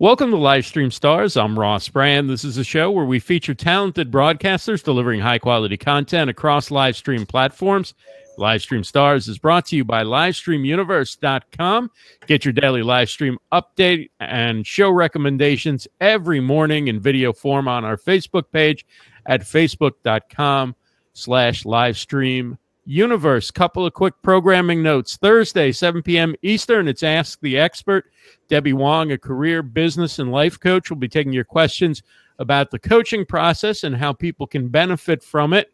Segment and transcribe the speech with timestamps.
[0.00, 1.36] Welcome to Livestream Stars.
[1.36, 2.30] I'm Ross Brand.
[2.30, 6.94] This is a show where we feature talented broadcasters delivering high quality content across live
[6.94, 7.94] stream platforms.
[8.38, 11.90] Livestream Stars is brought to you by LivestreamUniverse.com.
[12.28, 17.84] Get your daily live stream update and show recommendations every morning in video form on
[17.84, 18.86] our Facebook page
[19.26, 20.76] at facebook.com
[21.12, 22.56] slash livestream
[22.88, 23.50] universe.
[23.50, 25.16] Couple of quick programming notes.
[25.16, 26.34] Thursday, 7 p.m.
[26.42, 28.10] Eastern, it's Ask the Expert.
[28.48, 32.02] Debbie Wong, a career, business, and life coach, will be taking your questions
[32.38, 35.70] about the coaching process and how people can benefit from it.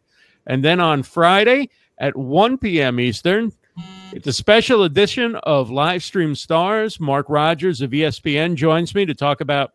[0.47, 2.99] And then on Friday at 1 p.m.
[2.99, 3.53] Eastern,
[4.13, 6.99] it's a special edition of Livestream Stars.
[6.99, 9.73] Mark Rogers of ESPN joins me to talk about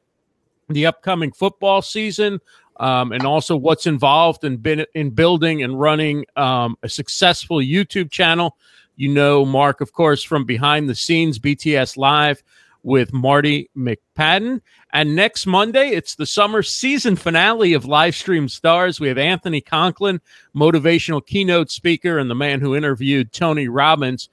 [0.67, 2.39] the upcoming football season,
[2.79, 8.57] um, and also what's involved in, in building and running um, a successful YouTube channel.
[8.95, 12.43] You know, Mark, of course, from behind the scenes, BTS Live
[12.83, 14.61] with Marty McPadden.
[14.91, 18.99] And next Monday, it's the summer season finale of Livestream Stars.
[18.99, 20.21] We have Anthony Conklin,
[20.55, 24.29] motivational keynote speaker, and the man who interviewed Tony Robbins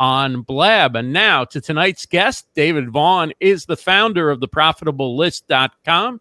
[0.00, 0.96] on Blab.
[0.96, 6.20] And now to tonight's guest, David Vaughan is the founder of the profitablelist.com,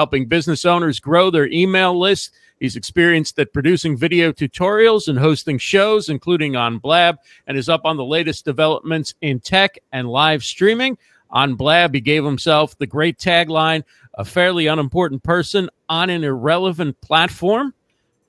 [0.00, 2.32] helping business owners grow their email list.
[2.58, 7.82] He's experienced at producing video tutorials and hosting shows, including on Blab, and is up
[7.84, 10.96] on the latest developments in tech and live streaming.
[11.28, 13.82] On Blab, he gave himself the great tagline,
[14.14, 17.74] a fairly unimportant person on an irrelevant platform.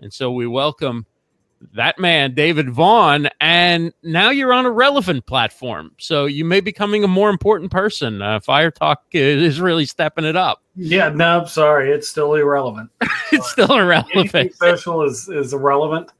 [0.01, 1.05] And so we welcome
[1.73, 5.91] that man, David Vaughan, and now you're on a relevant platform.
[5.99, 8.21] So you may be becoming a more important person.
[8.21, 10.61] Uh, Fire Talk is really stepping it up.
[10.75, 12.89] Yeah, no, I'm sorry, it's still irrelevant.
[13.33, 14.15] it's still irrelevant.
[14.15, 16.11] Anything social is is irrelevant.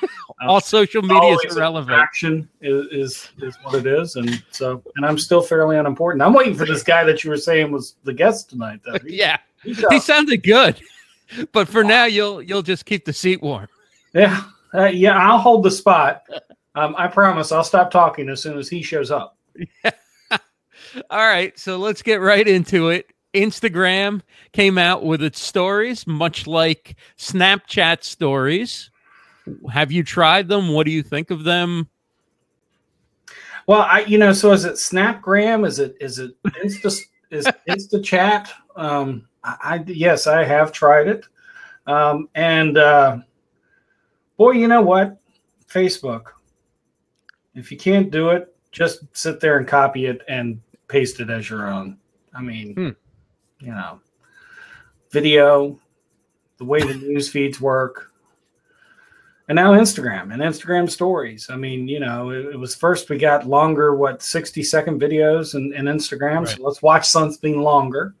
[0.40, 1.98] All social media is irrelevant.
[1.98, 6.22] Action is, is is what it is, and so and I'm still fairly unimportant.
[6.22, 8.80] I'm waiting for this guy that you were saying was the guest tonight.
[8.84, 8.98] Though.
[9.04, 10.80] He, yeah, he sounded good,
[11.52, 13.66] but for now you'll you'll just keep the seat warm.
[14.14, 14.44] Yeah,
[14.74, 16.22] uh, yeah, I'll hold the spot.
[16.74, 17.52] Um, I promise.
[17.52, 19.38] I'll stop talking as soon as he shows up.
[21.10, 23.12] All right, so let's get right into it.
[23.34, 28.90] Instagram came out with its stories, much like Snapchat stories.
[29.70, 30.70] Have you tried them?
[30.72, 31.88] What do you think of them?
[33.66, 35.66] Well, I you know, so is it Snapgram?
[35.66, 36.98] Is it is it Insta
[37.30, 38.52] is Insta Chat?
[38.74, 41.24] Um, I, I yes, I have tried it,
[41.86, 43.18] um, and uh,
[44.36, 45.18] boy, you know what?
[45.68, 46.24] Facebook.
[47.54, 51.48] If you can't do it, just sit there and copy it and paste it as
[51.48, 51.98] your own.
[52.34, 53.64] I mean, hmm.
[53.64, 54.00] you know,
[55.10, 55.78] video,
[56.58, 58.12] the way the news feeds work,
[59.48, 61.48] and now Instagram and Instagram stories.
[61.50, 65.54] I mean, you know, it, it was first we got longer, what, 60 second videos
[65.54, 66.40] in, in Instagram.
[66.40, 66.48] Right.
[66.48, 68.14] So let's watch something longer.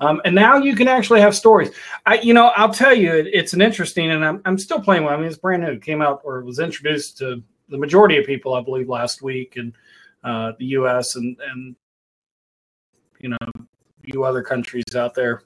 [0.00, 1.70] Um, and now you can actually have stories.
[2.04, 5.04] I, you know, I'll tell you, it, it's an interesting, and I'm, I'm still playing
[5.04, 5.12] with.
[5.12, 5.72] I mean, it's brand new.
[5.72, 9.54] It came out or was introduced to the majority of people, I believe, last week
[9.56, 9.72] in
[10.22, 11.16] uh, the U.S.
[11.16, 11.76] and and
[13.20, 13.66] you know,
[14.02, 15.42] few other countries out there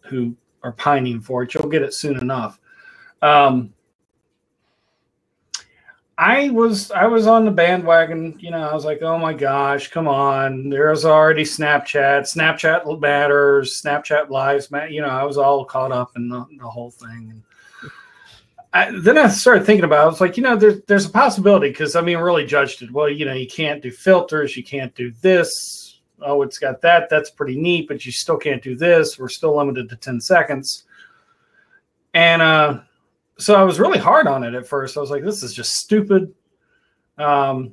[0.00, 1.54] who are pining for it.
[1.54, 2.60] You'll get it soon enough.
[3.22, 3.74] Um,
[6.20, 8.36] I was I was on the bandwagon.
[8.40, 10.68] You know, I was like, oh my gosh, come on!
[10.68, 12.22] There's already Snapchat.
[12.22, 13.80] Snapchat matters.
[13.80, 14.88] Snapchat lives matter.
[14.88, 17.40] You know, I was all caught up in the, the whole thing.
[18.72, 20.00] I, then I started thinking about.
[20.00, 20.02] It.
[20.02, 22.90] I was like, you know, there's there's a possibility because I mean, really judged it.
[22.90, 24.56] Well, you know, you can't do filters.
[24.56, 26.00] You can't do this.
[26.20, 27.08] Oh, it's got that.
[27.08, 29.20] That's pretty neat, but you still can't do this.
[29.20, 30.82] We're still limited to ten seconds.
[32.12, 32.80] And uh,
[33.38, 34.96] so I was really hard on it at first.
[34.96, 36.34] I was like, this is just stupid.
[37.18, 37.72] Um,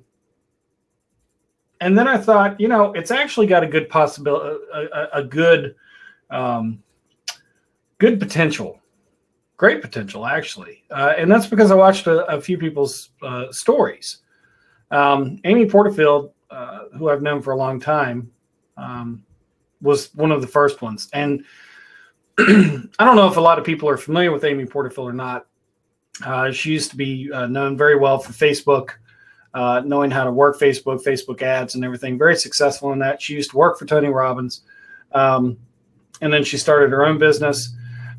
[1.82, 5.76] and then I thought, you know, it's actually got a good possibility, a, a, good,
[6.30, 6.82] um,
[7.98, 8.80] good potential,
[9.58, 10.84] great potential actually.
[10.90, 14.20] Uh, and that's because I watched a, a few people's uh, stories.
[14.92, 18.32] Um, Amy Porterfield, uh, who I've known for a long time,
[18.78, 19.24] um,
[19.82, 21.10] was one of the first ones.
[21.14, 21.44] And
[22.38, 25.48] I don't know if a lot of people are familiar with Amy Porterfield or not.
[26.24, 28.92] Uh, she used to be uh, known very well for Facebook,
[29.54, 32.18] uh, knowing how to work Facebook, Facebook ads, and everything.
[32.18, 33.22] Very successful in that.
[33.22, 34.62] She used to work for Tony Robbins,
[35.12, 35.58] um,
[36.22, 37.74] and then she started her own business.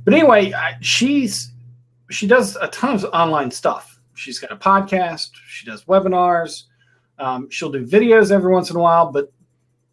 [0.04, 1.52] But anyway, she's
[2.10, 3.98] she does a ton of online stuff.
[4.14, 5.30] She's got a podcast.
[5.48, 6.64] She does webinars.
[7.18, 9.32] Um, she'll do videos every once in a while, but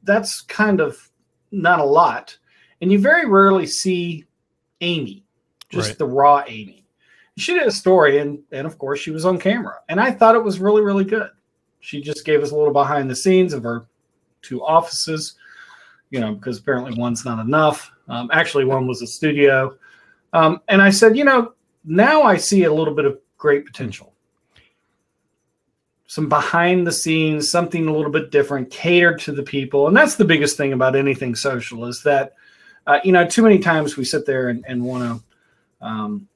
[0.03, 0.97] that's kind of
[1.51, 2.37] not a lot.
[2.81, 4.25] And you very rarely see
[4.81, 5.23] Amy,
[5.69, 5.97] just right.
[5.97, 6.82] the raw Amy
[7.37, 10.35] she did a story and and of course she was on camera and i thought
[10.35, 11.29] it was really really good
[11.79, 13.85] she just gave us a little behind the scenes of her
[14.41, 15.35] two offices
[16.13, 17.91] you know, because apparently one's not enough.
[18.07, 19.75] Um, actually, one was a studio.
[20.31, 21.53] Um, and I said, you know,
[21.85, 24.13] now I see a little bit of great potential.
[26.05, 29.87] Some behind the scenes, something a little bit different, catered to the people.
[29.87, 32.33] And that's the biggest thing about anything social is that,
[32.85, 35.03] uh, you know, too many times we sit there and, and want
[35.81, 36.27] to, um,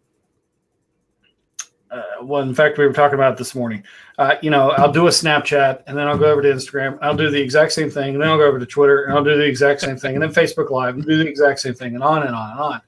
[1.89, 3.83] uh, well, in fact, we were talking about this morning.
[4.17, 6.97] Uh, you know, I'll do a Snapchat and then I'll go over to Instagram.
[7.01, 8.13] I'll do the exact same thing.
[8.13, 10.15] And then I'll go over to Twitter and I'll do the exact same thing.
[10.15, 12.59] And then Facebook Live and do the exact same thing and on and on and
[12.59, 12.81] on.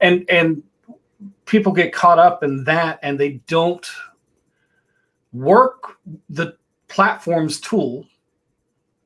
[0.00, 0.62] And, and
[1.44, 3.86] people get caught up in that and they don't
[5.32, 5.98] work
[6.30, 6.56] the
[6.88, 8.06] platform's tool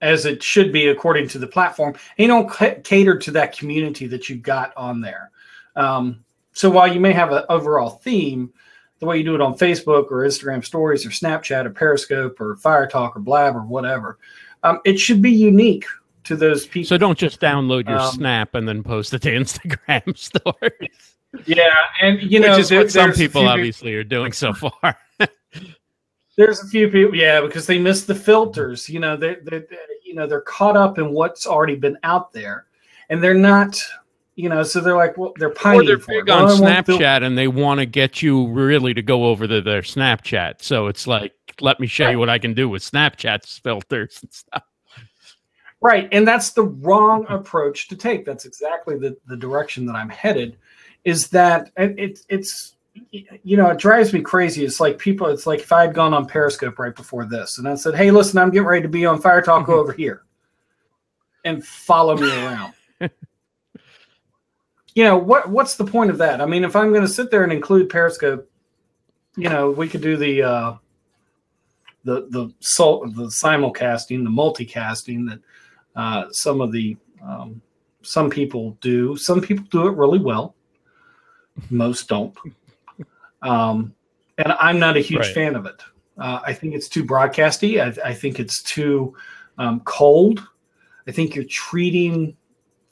[0.01, 1.95] as it should be according to the platform.
[2.19, 5.31] And you don't c- cater to that community that you got on there.
[5.77, 8.53] Um, so while you may have an overall theme,
[9.05, 12.57] the way you do it on Facebook or Instagram stories or Snapchat or Periscope or
[12.57, 14.19] Fire Talk or Blab or whatever,
[14.63, 15.85] um, it should be unique
[16.25, 16.89] to those people.
[16.89, 21.17] So don't just download your um, Snap and then post it to Instagram stories.
[21.47, 21.69] Yeah,
[22.01, 24.97] and you know, which is what some people obviously are doing so far.
[26.37, 28.89] there's a few people, yeah, because they miss the filters.
[28.89, 29.65] You know, they, they,
[30.05, 32.67] you know, they're caught up in what's already been out there,
[33.11, 33.83] and they're not
[34.37, 37.39] you know, so they're like, well, they're pining or they're big on well, Snapchat and
[37.39, 40.63] they want to get you really to go over to their Snapchat.
[40.63, 42.11] So it's like, let me show right.
[42.13, 44.65] you what I can do with Snapchat's filters and stuff.
[45.81, 48.25] Right, and that's the wrong approach to take.
[48.25, 50.57] That's exactly the the direction that I'm headed.
[51.05, 52.77] Is that it, it's
[53.11, 54.65] you know it drives me crazy.
[54.65, 55.27] It's like people.
[55.27, 58.11] It's like if I had gone on Periscope right before this and I said, "Hey,
[58.11, 59.67] listen, I'm getting ready to be on Fire Talk.
[59.67, 60.23] Go over here
[61.45, 62.73] and follow me around."
[64.95, 66.41] you know what what's the point of that?
[66.41, 68.49] I mean, if I'm going to sit there and include Periscope,
[69.37, 70.75] you know, we could do the uh,
[72.05, 75.41] the the sol- the simulcasting, the multicasting that
[75.97, 77.61] uh, some of the um,
[78.03, 79.17] some people do.
[79.17, 80.55] Some people do it really well.
[81.71, 82.37] Most don't.
[83.43, 83.95] Um,
[84.39, 85.35] and I'm not a huge right.
[85.35, 85.81] fan of it.
[86.19, 87.81] Uh, I think it's too broadcasty.
[87.81, 89.15] I, I think it's too
[89.59, 90.47] um, cold.
[91.07, 92.37] I think you're treating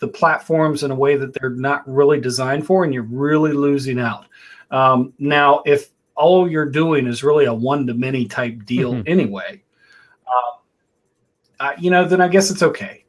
[0.02, 4.00] the platforms in a way that they're not really designed for, and you're really losing
[4.00, 4.26] out.
[4.72, 9.02] Um, now, if all you're doing is really a one to many type deal mm-hmm.
[9.06, 9.62] anyway,
[10.26, 10.58] um,
[11.60, 13.04] uh, you know, then I guess it's okay.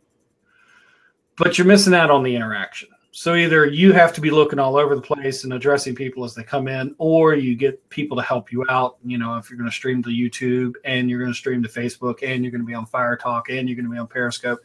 [1.36, 2.90] But you're missing out on the interaction.
[3.10, 6.36] So either you have to be looking all over the place and addressing people as
[6.36, 8.98] they come in, or you get people to help you out.
[9.04, 11.70] You know, if you're going to stream to YouTube and you're going to stream to
[11.70, 14.06] Facebook and you're going to be on Fire Talk and you're going to be on
[14.06, 14.60] Periscope,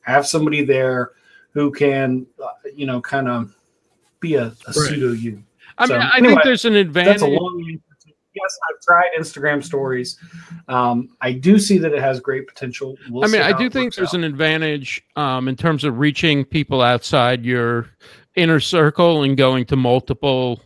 [0.00, 1.12] have somebody there
[1.56, 3.56] who can, uh, you know, kind of
[4.20, 4.74] be a, a right.
[4.74, 5.42] pseudo you.
[5.78, 7.20] I mean, I anyway, think there's an advantage.
[7.20, 7.80] That's a long
[8.34, 10.18] Yes, I've tried Instagram stories.
[10.68, 12.94] Um, I do see that it has great potential.
[13.08, 14.16] We'll I mean, I do think there's out.
[14.16, 17.88] an advantage um, in terms of reaching people outside your
[18.34, 20.60] inner circle and going to multiple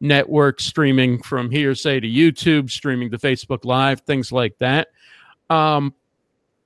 [0.00, 4.88] networks, streaming from here, say to YouTube, streaming to Facebook Live, things like that.
[5.48, 5.94] Um,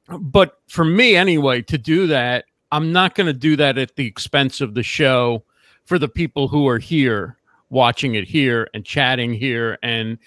[0.08, 4.06] but for me, anyway, to do that, I'm not going to do that at the
[4.06, 5.44] expense of the show
[5.84, 7.36] for the people who are here
[7.68, 10.18] watching it here and chatting here and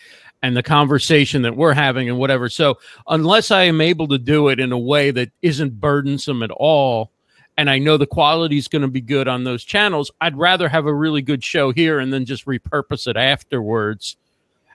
[0.42, 2.50] and the conversation that we're having and whatever.
[2.50, 6.51] So unless I am able to do it in a way that isn't burdensome at
[6.51, 7.12] all,
[7.56, 10.68] and I know the quality is going to be good on those channels, I'd rather
[10.68, 14.18] have a really good show here and then just repurpose it afterwards.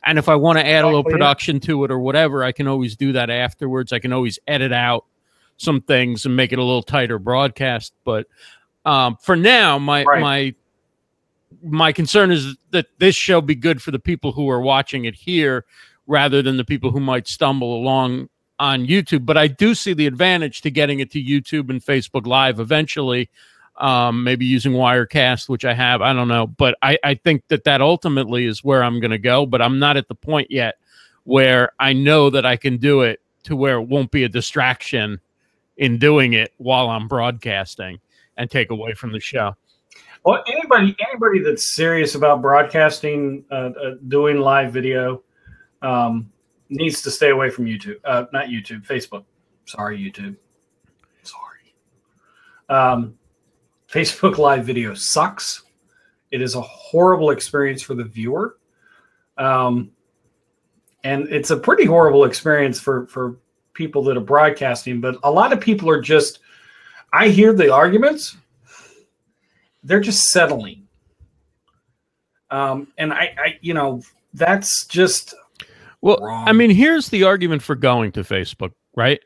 [0.04, 2.66] And if I want to add a little production to it or whatever, I can
[2.66, 3.92] always do that afterwards.
[3.92, 5.04] I can always edit out
[5.58, 7.92] some things and make it a little tighter broadcast.
[8.04, 8.26] But
[8.84, 10.20] um, for now, my right.
[10.20, 10.54] my
[11.62, 15.14] my concern is that this show be good for the people who are watching it
[15.14, 15.64] here
[16.06, 19.26] rather than the people who might stumble along on YouTube.
[19.26, 23.28] But I do see the advantage to getting it to YouTube and Facebook Live eventually.
[23.76, 26.02] Um, maybe using Wirecast, which I have.
[26.02, 29.18] I don't know, but I, I think that that ultimately is where I'm going to
[29.18, 29.46] go.
[29.46, 30.78] But I'm not at the point yet
[31.22, 35.20] where I know that I can do it to where it won't be a distraction
[35.78, 37.98] in doing it while I'm broadcasting
[38.36, 39.56] and take away from the show.
[40.24, 45.22] Well, anybody anybody that's serious about broadcasting, uh, uh, doing live video,
[45.80, 46.30] um,
[46.68, 47.96] needs to stay away from YouTube.
[48.04, 49.24] Uh, not YouTube, Facebook.
[49.64, 50.36] Sorry, YouTube.
[51.22, 51.74] Sorry.
[52.68, 53.14] Um,
[53.90, 55.62] Facebook live video sucks.
[56.30, 58.58] It is a horrible experience for the viewer.
[59.38, 59.92] Um,
[61.04, 63.38] and it's a pretty horrible experience for for
[63.78, 66.40] people that are broadcasting, but a lot of people are just,
[67.12, 68.36] I hear the arguments,
[69.84, 70.86] they're just settling.
[72.50, 74.02] Um, and I, I, you know,
[74.34, 75.34] that's just
[76.00, 76.18] well.
[76.20, 76.48] Wrong.
[76.48, 79.20] I mean, here's the argument for going to Facebook, right?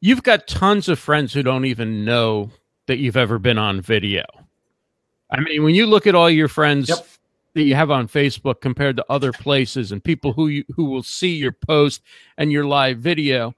[0.00, 2.50] You've got tons of friends who don't even know
[2.86, 4.24] that you've ever been on video.
[5.30, 7.06] I mean, when you look at all your friends Yep.
[7.54, 11.02] that you have on Facebook compared to other places and people who you, who will
[11.02, 12.02] see your post
[12.38, 13.54] and your live video,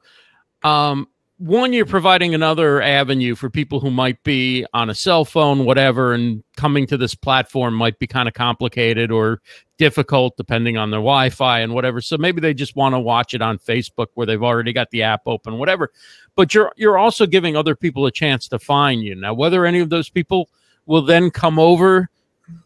[0.64, 1.08] um,
[1.42, 6.12] one, you're providing another avenue for people who might be on a cell phone, whatever,
[6.12, 9.40] and coming to this platform might be kind of complicated or
[9.76, 12.00] difficult depending on their Wi-Fi and whatever.
[12.00, 15.02] So maybe they just want to watch it on Facebook where they've already got the
[15.02, 15.90] app open, whatever.
[16.36, 19.16] But you're you're also giving other people a chance to find you.
[19.16, 20.48] Now, whether any of those people
[20.86, 22.08] will then come over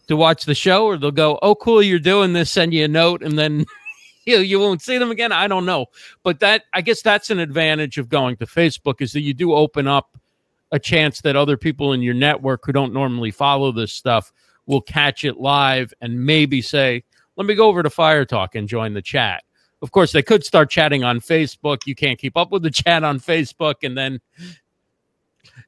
[0.08, 2.88] to watch the show or they'll go, "Oh, cool, you're doing this," send you a
[2.88, 3.64] note, and then
[4.36, 5.32] you you won't see them again.
[5.32, 5.86] I don't know,
[6.22, 9.54] but that I guess that's an advantage of going to Facebook is that you do
[9.54, 10.18] open up
[10.72, 14.32] a chance that other people in your network who don't normally follow this stuff
[14.66, 17.04] will catch it live and maybe say,
[17.36, 19.44] "Let me go over to Fire Talk and join the chat."
[19.80, 21.86] Of course, they could start chatting on Facebook.
[21.86, 24.20] You can't keep up with the chat on Facebook, and then,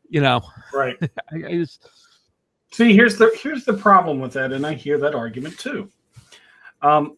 [0.08, 0.96] you know, Right.
[1.32, 1.88] I, I just,
[2.70, 5.88] See, here's the here's the problem with that, and I hear that argument too.
[6.82, 7.16] Um,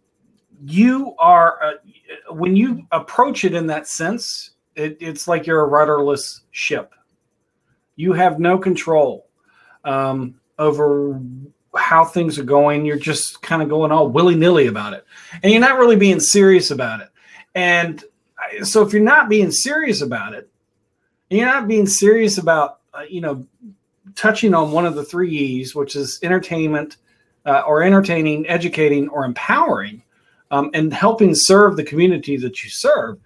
[0.64, 5.66] you are uh, when you approach it in that sense, it, it's like you're a
[5.66, 6.94] rudderless ship.
[7.96, 9.28] You have no control
[9.84, 11.20] um, over
[11.76, 12.84] how things are going.
[12.84, 15.04] You're just kind of going all willy nilly about it,
[15.42, 17.08] and you're not really being serious about it.
[17.54, 18.02] And
[18.62, 20.48] so, if you're not being serious about it,
[21.30, 23.46] you're not being serious about uh, you know
[24.14, 26.96] touching on one of the three E's, which is entertainment
[27.46, 30.02] uh, or entertaining, educating, or empowering,
[30.50, 33.18] um, and helping serve the community that you serve,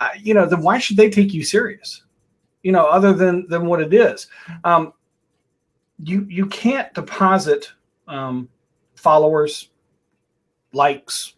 [0.00, 2.02] uh, you know, then why should they take you serious?
[2.62, 4.26] You know, other than than what it is,
[4.64, 4.92] um,
[6.02, 7.72] you you can't deposit
[8.06, 8.48] um,
[8.96, 9.70] followers,
[10.72, 11.34] likes,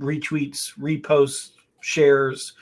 [0.00, 2.54] retweets, reposts, shares.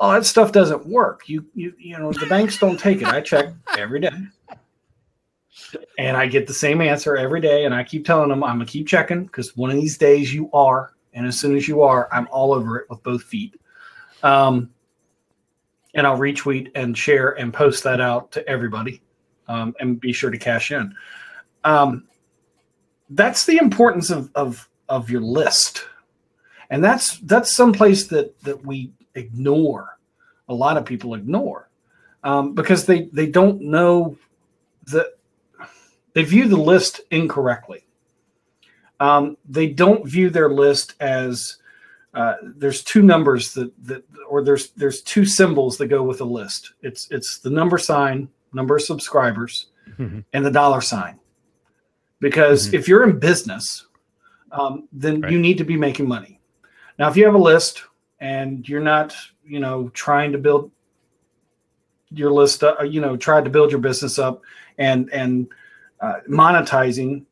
[0.00, 1.28] All that stuff doesn't work.
[1.28, 3.08] You you you know the banks don't take it.
[3.08, 4.10] I check every day,
[5.98, 7.64] and I get the same answer every day.
[7.64, 10.50] And I keep telling them I'm gonna keep checking because one of these days you
[10.52, 13.58] are, and as soon as you are, I'm all over it with both feet.
[14.22, 14.70] Um,
[15.94, 19.02] and I'll retweet and share and post that out to everybody,
[19.48, 20.94] um, and be sure to cash in.
[21.64, 22.06] Um,
[23.10, 25.86] that's the importance of of of your list,
[26.70, 29.98] and that's that's someplace that that we ignore.
[30.50, 31.68] A lot of people ignore
[32.24, 34.16] um, because they they don't know
[34.86, 35.17] that
[36.14, 37.84] they view the list incorrectly.
[39.00, 41.56] Um, they don't view their list as
[42.14, 46.24] uh, there's two numbers that that or there's there's two symbols that go with a
[46.24, 46.72] list.
[46.82, 49.66] It's it's the number sign, number of subscribers,
[49.98, 50.24] Mhm.
[50.32, 51.20] and the dollar sign.
[52.20, 52.74] Because Mhm.
[52.74, 53.86] if you're in business,
[54.50, 55.32] um, then Right.
[55.32, 56.40] you need to be making money.
[56.98, 57.82] Now, if you have a list
[58.18, 60.72] and you're not, you know, trying to build
[62.10, 64.42] your list, uh, you know, tried to build your business up
[64.78, 65.46] and and
[66.00, 67.24] uh, monetizing,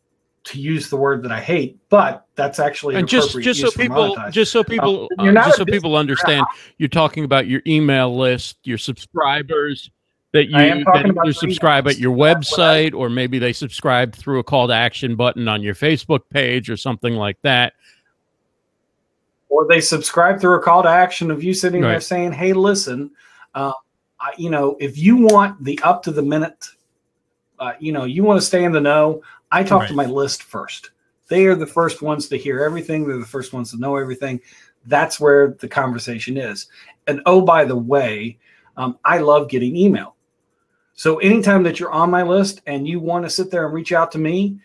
[0.47, 4.17] to use the word that I hate, but that's actually and just just so people
[4.31, 6.47] just so people you're uh, not just so people understand
[6.79, 9.91] you're talking about your email list your subscribers
[10.33, 14.15] that you I am talking that you subscribe at your website or maybe they subscribe
[14.15, 17.73] through a call to action button on your facebook page or something like that.
[19.49, 23.11] Or they subscribe through a call to action of you sitting there saying, "Hey, listen,
[23.55, 23.73] uh,
[24.21, 26.67] I, you know, if you want the up to the minute,
[27.59, 30.43] uh, you know, you want to stay in the know, I talk to my list
[30.43, 30.91] first.
[31.29, 33.07] They are the first ones to hear everything.
[33.07, 34.41] They're the first ones to know everything.
[34.87, 36.69] That's where the conversation is.
[37.07, 38.39] And oh, by the way,
[38.77, 40.15] um, I love getting email.
[40.95, 43.93] So anytime that you're on my list and you want to sit there and reach
[43.93, 44.59] out to me,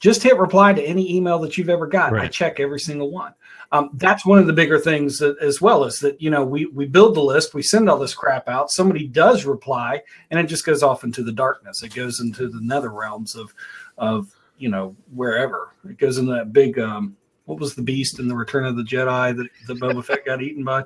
[0.00, 2.12] just hit reply to any email that you've ever got.
[2.22, 3.32] I check every single one.
[3.72, 6.66] Um, that's one of the bigger things that, as well is that you know we
[6.66, 8.70] we build the list, we send all this crap out.
[8.70, 11.82] Somebody does reply, and it just goes off into the darkness.
[11.82, 13.52] It goes into the nether realms of
[13.98, 15.70] of you know wherever.
[15.88, 18.82] It goes in that big um, what was the beast in the Return of the
[18.82, 20.82] Jedi that the Boba Fett got eaten by.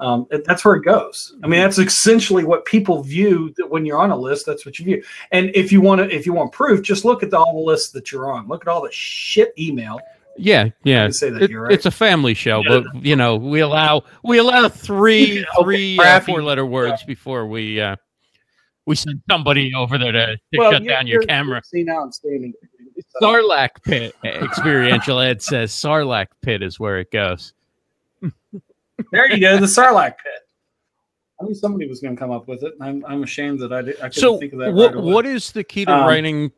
[0.00, 1.34] Um, it- that's where it goes.
[1.42, 3.52] I mean, that's essentially what people view.
[3.56, 5.02] That when you're on a list, that's what you view.
[5.30, 7.70] And if you want to, if you want proof, just look at the, all the
[7.70, 8.48] lists that you're on.
[8.48, 10.00] Look at all the shit email.
[10.38, 11.72] Yeah yeah say that, It- you're right.
[11.72, 12.80] it's a family show Yeah.
[12.92, 17.46] but you know we allow we allow three okay, three uh, four letter words before
[17.46, 17.96] we uh
[18.86, 22.12] we send somebody over there to, to Well, shut down your camera See now I'm
[22.12, 22.52] standing.
[23.22, 27.52] Sarlacc pit experiential ed says Sarlacc pit is where it goes.
[29.12, 30.42] There you go, the Sarlacc pit.
[31.40, 32.74] I knew somebody was going to come up with it.
[32.78, 34.72] and I'm, I'm ashamed that I, did, I couldn't So think of that.
[34.72, 35.12] what right away.
[35.12, 36.52] what is the key to Um, writing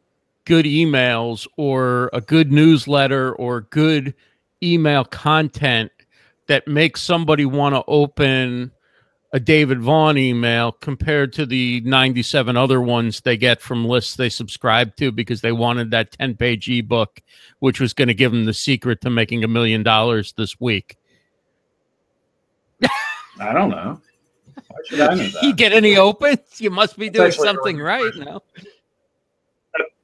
[0.44, 4.14] good emails or a good newsletter or good
[4.62, 5.90] email content
[6.48, 8.70] that makes somebody want to open
[9.32, 14.28] a David Vaughan email compared to the 97 other ones they get from lists they
[14.28, 17.20] subscribe to because they wanted that 10 page ebook,
[17.58, 20.96] which was going to give them the secret to making a million dollars this week.
[23.40, 24.00] I don't know.
[24.68, 25.42] Why should I know that?
[25.42, 26.60] you get any opens?
[26.60, 28.42] You must be doing something right now.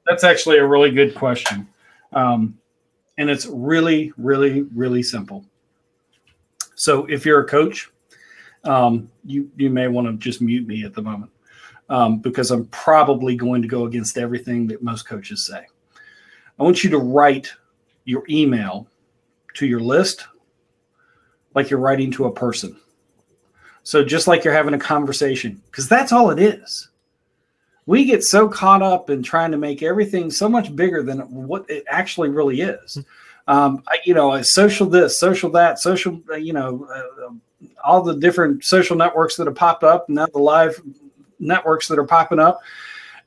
[0.07, 1.67] That's actually a really good question.
[2.13, 2.57] Um,
[3.17, 5.45] and it's really, really, really simple.
[6.75, 7.89] So if you're a coach,
[8.63, 11.31] um, you you may want to just mute me at the moment
[11.89, 15.65] um, because I'm probably going to go against everything that most coaches say.
[16.59, 17.51] I want you to write
[18.05, 18.87] your email
[19.55, 20.25] to your list
[21.53, 22.79] like you're writing to a person.
[23.83, 26.89] So just like you're having a conversation, because that's all it is.
[27.91, 31.69] We get so caught up in trying to make everything so much bigger than what
[31.69, 32.97] it actually really is.
[33.49, 38.15] Um, I, you know, social this, social that, social, uh, you know, uh, all the
[38.15, 40.81] different social networks that have popped up, now the live
[41.37, 42.61] networks that are popping up.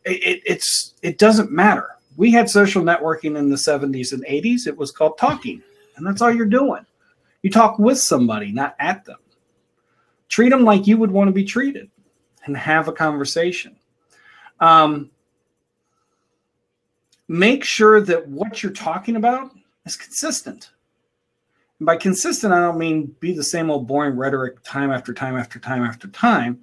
[0.06, 1.98] It, it's it doesn't matter.
[2.16, 4.66] We had social networking in the 70s and 80s.
[4.66, 5.62] It was called talking,
[5.96, 6.86] and that's all you're doing.
[7.42, 9.18] You talk with somebody, not at them.
[10.30, 11.90] Treat them like you would want to be treated,
[12.46, 13.76] and have a conversation.
[14.60, 15.10] Um,
[17.28, 19.50] make sure that what you're talking about
[19.84, 20.70] is consistent.
[21.78, 25.36] And by consistent, I don't mean be the same old boring rhetoric time after time
[25.36, 26.60] after time after time.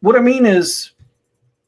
[0.00, 0.92] What I mean is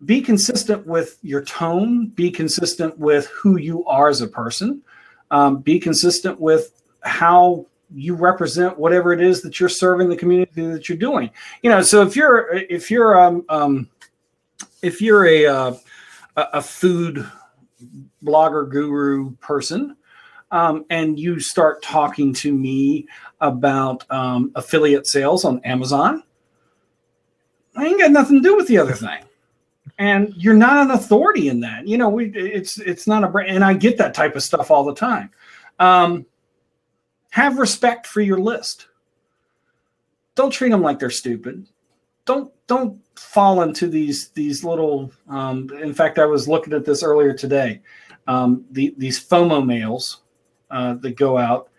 [0.04, 4.82] be consistent with your tone, be consistent with who you are as a person,
[5.30, 10.66] um, be consistent with how you represent whatever it is that you're serving the community
[10.66, 11.30] that you're doing.
[11.62, 13.88] You know, so if you're if you're um, um
[14.82, 15.74] if you're a uh,
[16.36, 17.26] a food
[18.24, 19.96] blogger guru person,
[20.50, 23.06] um, and you start talking to me
[23.40, 26.22] about um, affiliate sales on Amazon,
[27.76, 29.24] I ain't got nothing to do with the other thing.
[29.98, 31.86] And you're not an authority in that.
[31.86, 34.70] You know, we it's it's not a brand, and I get that type of stuff
[34.70, 35.30] all the time.
[35.78, 36.26] Um,
[37.30, 38.86] have respect for your list.
[40.34, 41.66] Don't treat them like they're stupid.
[42.24, 45.10] Don't don't fall into these these little.
[45.28, 47.80] Um, in fact, I was looking at this earlier today.
[48.28, 50.20] Um, the, these FOMO mails
[50.70, 51.70] uh, that go out.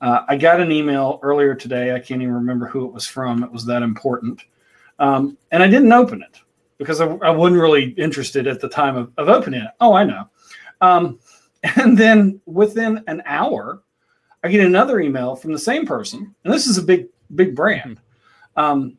[0.00, 1.94] Uh, I got an email earlier today.
[1.94, 3.42] I can't even remember who it was from.
[3.42, 4.42] It was that important.
[4.98, 6.40] Um, and I didn't open it
[6.76, 9.70] because I, I, wasn't really interested at the time of, of opening it.
[9.80, 10.28] Oh, I know.
[10.80, 11.18] Um,
[11.76, 13.82] and then within an hour,
[14.44, 16.34] I get another email from the same person.
[16.44, 17.98] And this is a big, big brand.
[18.56, 18.98] Um,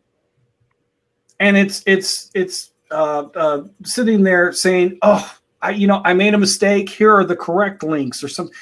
[1.40, 6.34] and it's, it's, it's uh, uh, sitting there saying, oh, I, you know, I made
[6.34, 6.90] a mistake.
[6.90, 8.56] Here are the correct links or something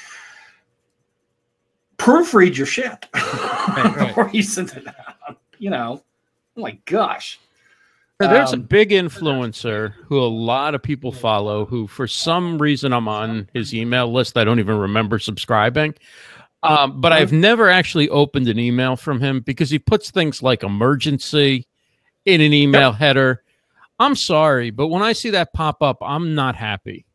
[2.04, 4.08] proofread your shit right, right.
[4.08, 5.38] before you send it out.
[5.58, 6.02] You know,
[6.56, 7.38] oh my gosh.
[8.20, 12.92] There's um, a big influencer who a lot of people follow who, for some reason,
[12.92, 14.38] I'm on his email list.
[14.38, 15.94] I don't even remember subscribing.
[16.62, 20.62] Um, but I've never actually opened an email from him because he puts things like
[20.62, 21.66] emergency
[22.24, 22.98] in an email yep.
[22.98, 23.42] header.
[23.98, 27.06] I'm sorry, but when I see that pop up, I'm not happy.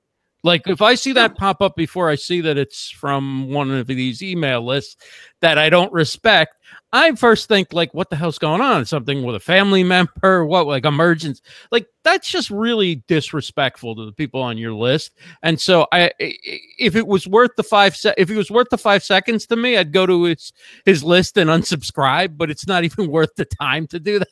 [0.43, 3.88] Like if I see that pop up before I see that it's from one of
[3.88, 4.95] these email lists
[5.41, 6.56] that I don't respect,
[6.93, 8.86] I first think like, what the hell's going on?
[8.86, 10.45] Something with a family member?
[10.45, 11.41] What like emergency?
[11.72, 15.12] Like that's just really disrespectful to the people on your list.
[15.43, 18.78] And so I, if it was worth the five, se- if it was worth the
[18.78, 20.54] five seconds to me, I'd go to his
[20.86, 22.38] his list and unsubscribe.
[22.38, 24.28] But it's not even worth the time to do that.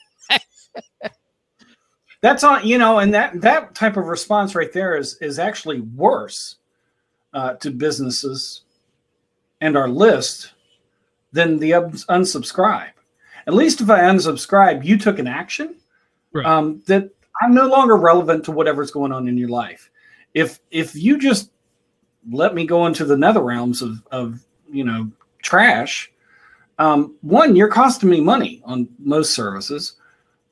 [2.21, 5.81] That's on you know, and that that type of response right there is is actually
[5.81, 6.55] worse
[7.33, 8.63] uh, to businesses
[9.61, 10.53] and our list
[11.31, 12.91] than the unsubscribe.
[13.45, 15.75] At least if I unsubscribe, you took an action
[16.33, 16.45] right.
[16.45, 17.09] um, that
[17.41, 19.91] I'm no longer relevant to whatever's going on in your life.
[20.33, 21.51] If if you just
[22.31, 25.11] let me go into the nether realms of of you know
[25.43, 26.11] trash,
[26.79, 29.93] um, one you're costing me money on most services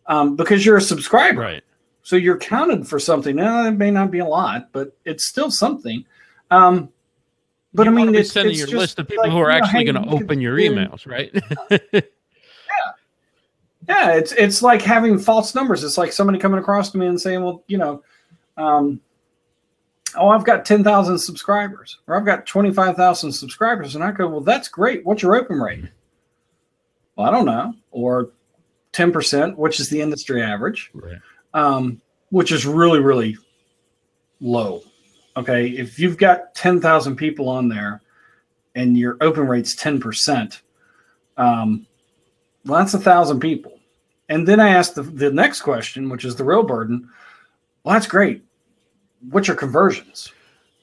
[0.08, 1.41] um, because you're a subscriber.
[1.41, 1.63] Right.
[2.04, 3.36] So you're counted for something.
[3.36, 6.06] Now, it may not be a lot, but it's still something.
[6.52, 6.89] Um,
[7.74, 9.84] but you I mean, it's sending it's your list of people like, who are actually
[9.84, 11.32] going to open your emails, right?
[11.72, 12.02] yeah.
[13.88, 15.84] Yeah, it's it's like having false numbers.
[15.84, 18.02] It's like somebody coming across to me and saying, "Well, you know,
[18.58, 19.00] um,
[20.15, 24.12] oh, I've got ten thousand subscribers, or I've got twenty five thousand subscribers," and I
[24.12, 25.06] go, "Well, that's great.
[25.06, 25.86] What's your open rate?"
[27.15, 27.74] Well, I don't know.
[27.91, 28.32] Or
[28.96, 31.18] 10%, which is the industry average, right.
[31.54, 33.38] um, which is really, really
[34.40, 34.82] low.
[35.38, 35.68] Okay.
[35.68, 38.02] If you've got 10,000 people on there
[38.74, 40.62] and your open rate's 10%,
[41.38, 41.86] um,
[42.66, 43.74] well, that's a thousand people.
[44.30, 47.10] and then I asked the, the next question, which is the real burden.
[47.84, 48.44] Well, that's great.
[49.30, 50.32] What's your conversions?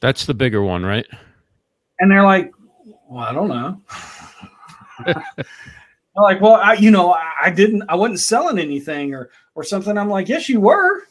[0.00, 1.06] That's the bigger one, right?
[1.98, 2.52] And they're like,
[3.08, 3.80] well, I don't know.
[6.16, 9.96] Like, well, I, you know, I, I didn't, I wasn't selling anything or, or something.
[9.96, 11.04] I'm like, yes, you were.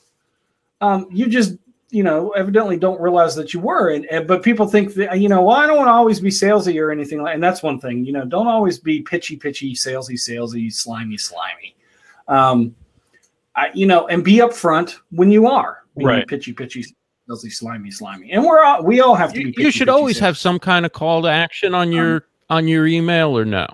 [0.79, 1.55] Um, you just,
[1.89, 3.89] you know, evidently don't realize that you were.
[3.89, 6.29] And, and but people think that, you know, well, I don't want to always be
[6.29, 9.73] salesy or anything like, and that's one thing, you know, don't always be pitchy, pitchy,
[9.73, 11.75] salesy, salesy, slimy, slimy.
[12.27, 12.75] Um,
[13.55, 16.27] I, you know, and be upfront when you are being Right.
[16.27, 16.85] pitchy, pitchy,
[17.29, 18.31] salesy, slimy, slimy.
[18.31, 19.47] And we're all, we all have to be.
[19.47, 20.21] You, Pitchy, you should pitchy, always salesy.
[20.21, 23.65] have some kind of call to action on your Um, on your email or no?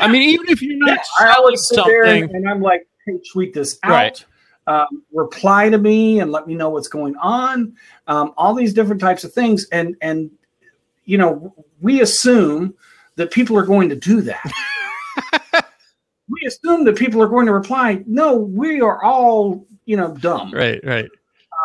[0.00, 2.48] I mean, even if you're Yeah, not I selling always sit there and, something, and
[2.48, 3.90] I'm like, hey, tweet this out.
[3.90, 4.24] Right.
[4.66, 7.74] Um, reply to me and let me know what's going on.
[8.06, 10.30] Um, all these different types of things, and and
[11.04, 12.74] you know, we assume
[13.16, 14.52] that people are going to do that.
[16.28, 18.02] we assume that people are going to reply.
[18.06, 21.08] No, we are all you know dumb, right, right,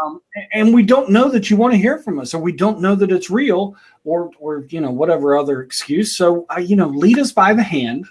[0.04, 0.22] um,
[0.54, 2.96] and we don't know that you want to hear from us, or we don't know
[2.96, 6.18] that it's real, or or you know whatever other excuse.
[6.18, 8.06] So uh, you know, lead us by the hand,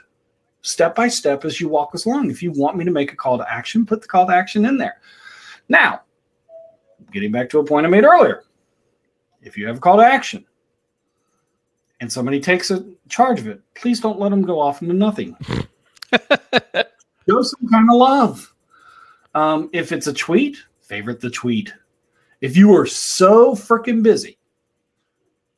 [0.66, 2.31] step by step as you walk us along.
[2.31, 4.64] If you want me to make a call to action, put the call to action
[4.64, 5.00] in there.
[5.68, 6.02] Now,
[7.12, 8.44] getting back to a point I made earlier,
[9.42, 10.44] if you have a call to action
[12.00, 15.37] and somebody takes a charge of it, please don't let them go off into nothing.
[16.12, 18.55] Show some kind of love.
[19.35, 21.72] Um, if it's a tweet, favorite the tweet.
[22.40, 24.38] If you are so freaking busy,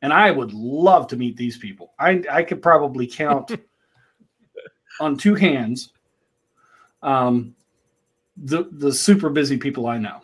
[0.01, 3.53] and I would love to meet these people, I, I could probably count
[5.01, 5.93] on two hands
[7.03, 7.55] um,
[8.37, 10.21] the the super busy people I know.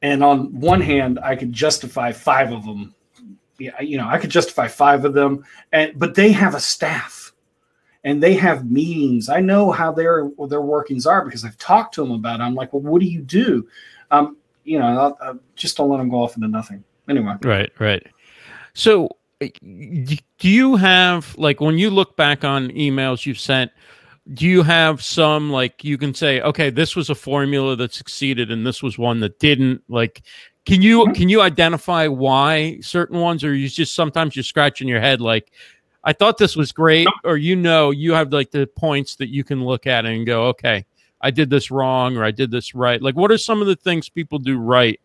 [0.00, 2.94] And on one hand, I could justify five of them.
[3.58, 7.32] Yeah, you know, I could justify five of them, and but they have a staff,
[8.04, 9.28] and they have meetings.
[9.28, 12.44] I know how their their workings are because I've talked to them about it.
[12.44, 13.66] I'm like, well, what do you do?
[14.10, 16.84] Um, you know, I'll, I'll just don't let them go off into nothing.
[17.08, 18.06] Anyway, right, right.
[18.74, 19.08] So,
[19.40, 23.70] do you have like when you look back on emails you've sent?
[24.34, 28.50] Do you have some like you can say, okay, this was a formula that succeeded
[28.50, 29.82] and this was one that didn't?
[29.88, 30.22] Like,
[30.66, 31.14] can you Mhm.
[31.14, 35.50] can you identify why certain ones, or you just sometimes you're scratching your head like,
[36.04, 39.44] I thought this was great, or you know, you have like the points that you
[39.44, 40.84] can look at and go, okay,
[41.20, 43.00] I did this wrong or I did this right.
[43.00, 45.00] Like, what are some of the things people do right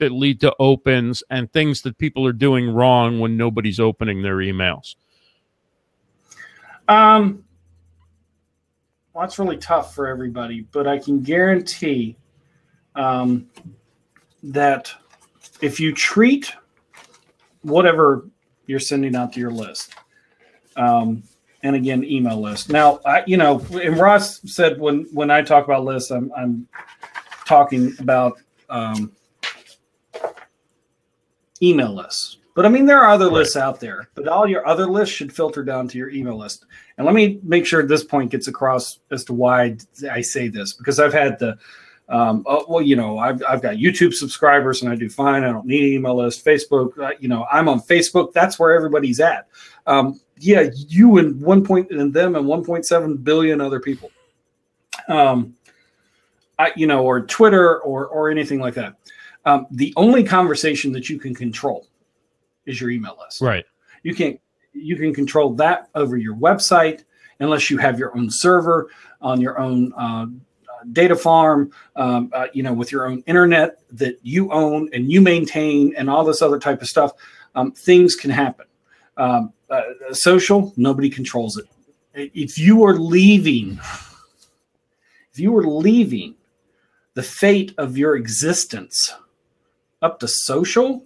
[0.00, 4.36] that lead to opens and things that people are doing wrong when nobody's opening their
[4.36, 4.96] emails?
[6.88, 7.44] Um,
[9.12, 12.16] well, that's really tough for everybody, but I can guarantee
[12.96, 13.48] um,
[14.42, 14.92] that
[15.60, 16.52] if you treat
[17.62, 18.28] whatever
[18.66, 19.94] you're sending out to your list,
[20.76, 21.22] um,
[21.62, 22.70] and again, email list.
[22.70, 26.66] Now, I, you know, and Ross said when when I talk about lists, I'm I'm
[27.44, 28.38] talking about
[28.70, 29.12] um,
[31.62, 32.38] email lists.
[32.54, 33.34] But I mean, there are other Right.
[33.34, 36.66] lists out there, but all your other lists should filter down to your email list.
[36.98, 39.76] And let me make sure this point gets across as to why
[40.10, 41.56] I say this because I've had the,
[42.08, 45.44] um, oh, well, you know, I've, I've got YouTube subscribers and I do fine.
[45.44, 46.44] I don't need an email list.
[46.44, 48.32] Facebook, uh, you know, I'm on Facebook.
[48.32, 49.46] That's where everybody's at.
[49.86, 54.10] Um, yeah, you and one point and them and 1.7 billion other people.
[55.08, 55.54] Um,
[56.58, 58.94] I, you know, or Twitter or or anything like that.
[59.44, 61.86] Um, the only conversation that you can control
[62.66, 63.40] is your email list.
[63.40, 63.64] Right.
[64.02, 64.38] you can
[64.72, 67.04] you can control that over your website
[67.40, 68.88] unless you have your own server
[69.20, 70.26] on your own uh,
[70.92, 75.20] data farm um, uh, you know with your own internet that you own and you
[75.20, 77.12] maintain and all this other type of stuff.
[77.54, 78.66] Um, things can happen.
[79.16, 81.66] Um, uh, social nobody controls it.
[82.14, 83.78] If you are leaving
[85.32, 86.34] if you are leaving
[87.14, 89.14] the fate of your existence
[90.02, 91.04] up to social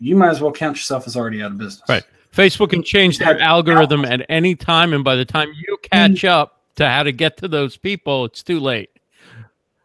[0.00, 2.04] you might as well count yourself as already out of business Right.
[2.34, 6.62] Facebook can change their algorithm at any time, and by the time you catch up
[6.76, 8.90] to how to get to those people, it's too late.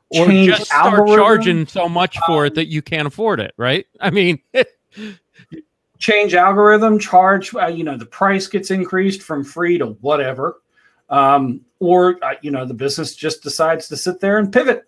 [0.09, 1.17] Or Change just start algorithm?
[1.17, 3.53] charging so much for it that you can't afford it.
[3.57, 3.85] Right.
[3.99, 4.39] I mean,
[5.99, 10.61] change algorithm, charge, uh, you know, the price gets increased from free to whatever.
[11.09, 14.85] Um, or, uh, you know, the business just decides to sit there and pivot.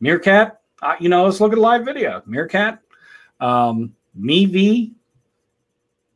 [0.00, 2.22] Meerkat, uh, you know, let's look at a live video.
[2.26, 2.80] Meerkat,
[3.40, 4.92] um, MeV,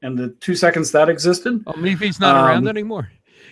[0.02, 1.62] and the two seconds that existed.
[1.66, 3.10] oh, Meefy's not Um, around anymore.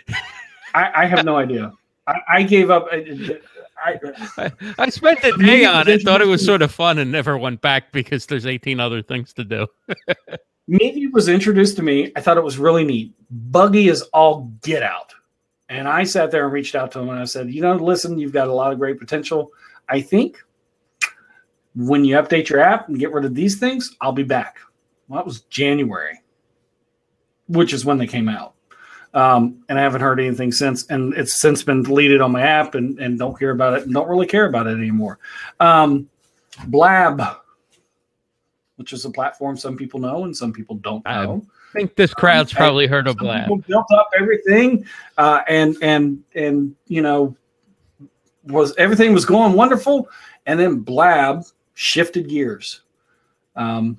[0.74, 1.72] I, I have no idea.
[2.07, 2.88] I, I gave up.
[2.92, 3.98] I,
[4.37, 7.11] I, I, spent the Maybe day on it, thought it was sort of fun, and
[7.11, 9.66] never went back because there's 18 other things to do.
[10.68, 12.12] Mevi was introduced to me.
[12.16, 13.14] I thought it was really neat.
[13.31, 15.12] Buggy is all get out.
[15.68, 18.18] And I sat there and reached out to him and I said, you know, listen,
[18.18, 19.50] you've got a lot of great potential.
[19.88, 20.42] I think
[21.75, 24.59] when you update your app and get rid of these things, I'll be back.
[25.09, 26.21] Well, that was January,
[27.49, 28.55] which is when they came out.
[29.13, 30.87] Um, and I haven't heard anything since.
[30.87, 33.93] And it's since been deleted on my app and, and don't care about it and
[33.93, 35.19] don't really care about it anymore.
[35.61, 36.09] Um,
[36.67, 37.23] Blab,
[38.77, 41.47] which is a platform some people know and some people don't know.
[41.75, 43.49] I think this crowd's um, probably heard of Blab.
[43.67, 44.87] Built up everything,
[45.19, 47.37] uh, and and and you know,
[48.45, 50.09] was everything was going wonderful,
[50.47, 51.43] and then Blab
[51.75, 52.81] shifted gears.
[53.57, 53.99] Um,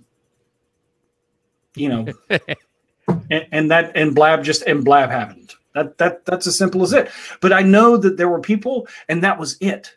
[1.76, 2.08] you know,
[3.08, 5.54] and, and, that and Blab just and Blab happened.
[5.74, 7.12] That that that's as simple as it.
[7.42, 9.96] But I know that there were people, and that was it.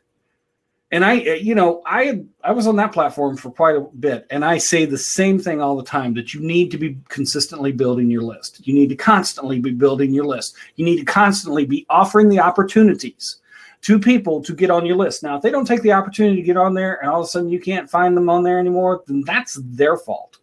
[0.90, 4.44] And I, you know, I I was on that platform for quite a bit, and
[4.44, 8.10] I say the same thing all the time that you need to be consistently building
[8.10, 8.66] your list.
[8.66, 10.56] You need to constantly be building your list.
[10.76, 13.36] You need to constantly be offering the opportunities
[13.82, 15.22] to people to get on your list.
[15.22, 17.28] Now, if they don't take the opportunity to get on there and all of a
[17.28, 20.38] sudden you can't find them on there anymore, then that's their fault.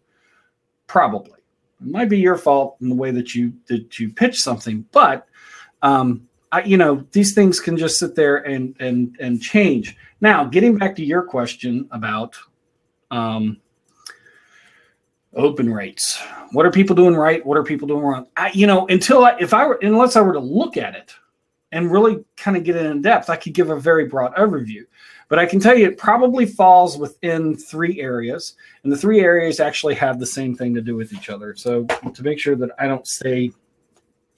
[0.86, 1.38] Probably.
[1.80, 5.26] It might be your fault in the way that you that you pitch something, but
[5.82, 9.96] um, I, you know, these things can just sit there and and and change.
[10.22, 12.34] Now, getting back to your question about
[13.10, 13.58] um,
[15.34, 16.18] open rates,
[16.52, 17.44] what are people doing right?
[17.44, 18.26] What are people doing wrong?
[18.38, 21.14] I, you know, until I, if I were, unless I were to look at it
[21.76, 24.84] and really kind of get it in depth, I could give a very broad overview.
[25.28, 28.54] But I can tell you it probably falls within three areas.
[28.82, 31.54] And the three areas actually have the same thing to do with each other.
[31.54, 33.50] So to make sure that I don't say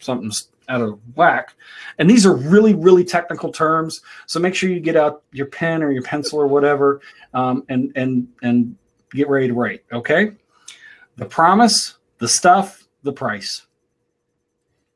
[0.01, 1.55] something's out of whack.
[1.98, 4.01] And these are really, really technical terms.
[4.27, 7.01] So make sure you get out your pen or your pencil or whatever
[7.35, 8.77] um, and and and
[9.12, 9.85] get ready to write.
[9.92, 10.33] Okay.
[11.18, 13.64] The promise, the stuff, the price.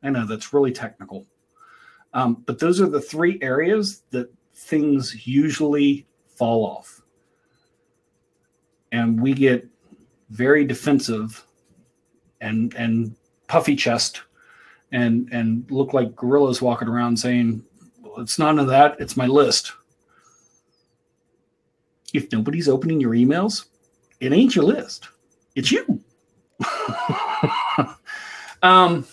[0.03, 1.25] I know that's really technical.
[2.15, 7.01] Um, but those are the three areas that things usually fall off.
[8.91, 9.67] And we get
[10.31, 11.45] very defensive
[12.41, 13.15] and and
[13.47, 14.23] puffy chest
[14.91, 17.65] and and look like gorillas walking around saying,
[18.01, 18.97] well, "It's none of that.
[18.99, 19.73] It's my list."
[22.13, 23.67] If nobody's opening your emails,
[24.21, 25.09] it ain't your list.
[25.55, 26.03] It's you.
[28.63, 29.07] um,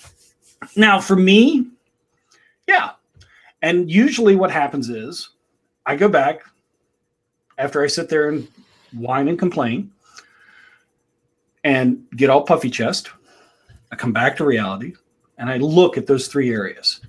[0.76, 1.66] now, for me,
[2.70, 2.92] yeah.
[3.64, 5.30] And usually what happens is
[5.88, 6.42] I go back
[7.58, 8.48] after I sit there and
[8.94, 9.92] whine and complain
[11.64, 13.10] and get all puffy chest.
[13.92, 14.94] I come back to reality
[15.40, 17.02] and I look at those three areas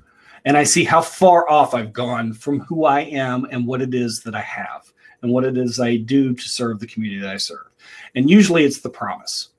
[0.46, 3.92] and I see how far off I've gone from who I am and what it
[3.92, 7.34] is that I have and what it is I do to serve the community that
[7.34, 7.66] I serve.
[8.14, 9.50] And usually it's the promise.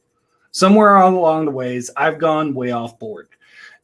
[0.50, 3.30] Somewhere along the ways, I've gone way off board.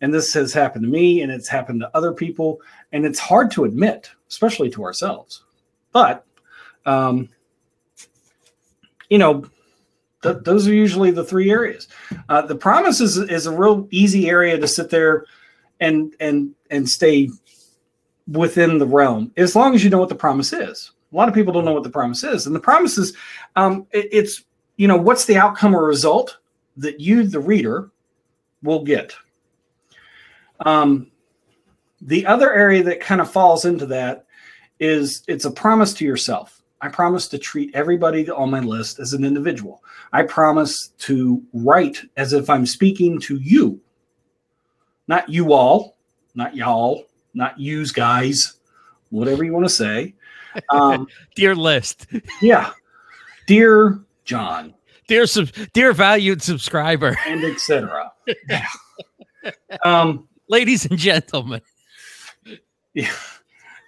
[0.02, 2.62] And this has happened to me and it's happened to other people.
[2.92, 5.44] And it's hard to admit, especially to ourselves.
[5.92, 6.26] But,
[6.86, 7.30] um,
[9.10, 9.46] you know,
[10.22, 11.88] th- those are usually the three areas.
[12.30, 15.26] Uh, the promise is, is a real easy area to sit there
[15.80, 17.30] and and and stay
[18.28, 20.92] within the realm as long as you know what the promise is.
[21.12, 23.16] A lot of people don't know what the promise is, and the promise is
[23.56, 24.44] um, it, it's
[24.76, 26.38] you know what's the outcome or result
[26.76, 27.90] that you, the reader,
[28.62, 29.14] will get.
[30.66, 31.12] Um,
[32.02, 34.26] the other area that kind of falls into that
[34.80, 36.62] is it's a promise to yourself.
[36.82, 39.84] I promise to treat everybody on my list as an individual.
[40.14, 43.82] I promise to write as if I'm speaking to you,
[45.08, 45.98] not you all,
[46.36, 48.58] not y'all, not yous guys,
[49.10, 50.14] whatever you want to say.
[50.70, 52.06] Um, dear list.
[52.42, 52.72] yeah.
[53.48, 54.76] Dear John.
[55.08, 57.18] Dear sub- dear valued subscriber.
[57.26, 58.12] And etc.
[58.50, 58.68] Yeah.
[59.86, 61.62] Um, ladies and gentlemen.
[62.94, 63.12] Yeah.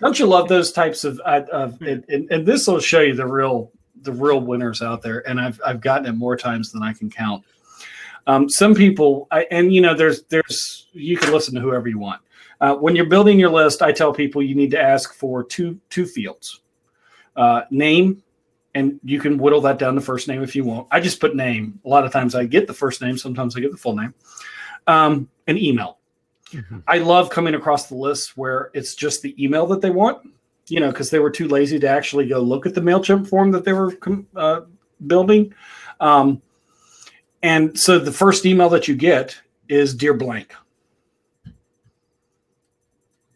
[0.02, 3.16] Don't you love those types of, uh, of and, and, and this will show you
[3.16, 6.84] the real the real winners out there, and I've I've gotten it more times than
[6.84, 7.44] I can count.
[8.28, 12.00] Um, some people, I, and you know, there's there's you can listen to whoever you
[12.00, 12.22] want.
[12.62, 15.80] Uh, when you're building your list, I tell people you need to ask for two
[15.90, 16.62] two fields,
[17.36, 18.24] uh, name,
[18.74, 20.88] and you can whittle that down to first name if you want.
[20.92, 21.80] I just put name.
[21.86, 24.14] A lot of times I get the first name, sometimes I get the full name.
[24.88, 25.99] Um, an email.
[26.88, 30.30] I love coming across the list where it's just the email that they want,
[30.68, 33.52] you know, because they were too lazy to actually go look at the MailChimp form
[33.52, 33.98] that they were
[34.36, 34.62] uh,
[35.06, 35.54] building.
[36.00, 36.42] Um,
[37.42, 40.54] and so the first email that you get is Dear Blank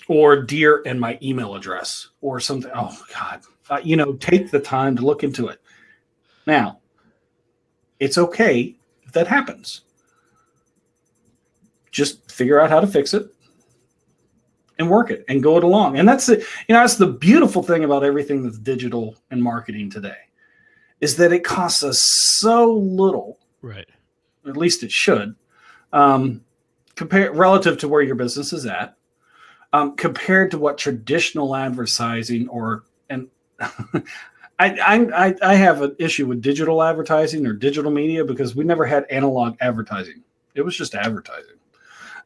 [0.08, 2.72] or Dear and my email address or something.
[2.74, 3.42] Oh, God.
[3.70, 5.62] Uh, you know, take the time to look into it.
[6.46, 6.80] Now,
[8.00, 9.82] it's okay if that happens
[11.94, 13.28] just figure out how to fix it
[14.80, 15.98] and work it and go it along.
[15.98, 19.90] And that's the you know that's the beautiful thing about everything that's digital and marketing
[19.90, 20.18] today
[21.00, 22.02] is that it costs us
[22.40, 23.38] so little.
[23.62, 23.88] Right.
[24.46, 25.36] At least it should.
[25.94, 26.44] Um,
[26.96, 28.98] compare relative to where your business is at,
[29.72, 33.30] um, compared to what traditional advertising or and
[33.60, 34.06] I,
[34.60, 39.06] I I have an issue with digital advertising or digital media because we never had
[39.12, 40.24] analog advertising.
[40.56, 41.58] It was just advertising.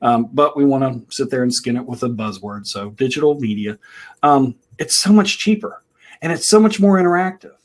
[0.02, 2.68] Um, but we want to sit there and skin it with a buzzword.
[2.68, 3.78] So digital media,
[4.24, 5.84] um, it's so much cheaper
[6.22, 7.56] and it's so much more interactive.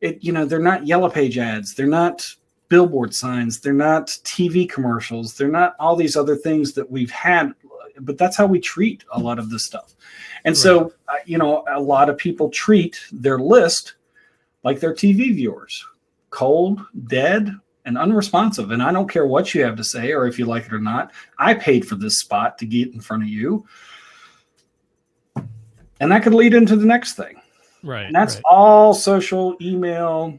[0.00, 2.26] It you know they're not yellow page ads, they're not
[2.68, 7.52] billboard signs, they're not TV commercials, they're not all these other things that we've had.
[8.00, 9.94] But that's how we treat a lot of this stuff.
[10.44, 10.62] And right.
[10.62, 13.94] so, uh, you know, a lot of people treat their list
[14.64, 15.82] like their TV viewers
[16.30, 17.50] cold, dead,
[17.86, 18.72] and unresponsive.
[18.72, 20.80] And I don't care what you have to say or if you like it or
[20.80, 21.12] not.
[21.38, 23.66] I paid for this spot to get in front of you.
[26.00, 27.40] And that could lead into the next thing.
[27.82, 28.06] Right.
[28.06, 28.44] And that's right.
[28.50, 30.38] all social, email.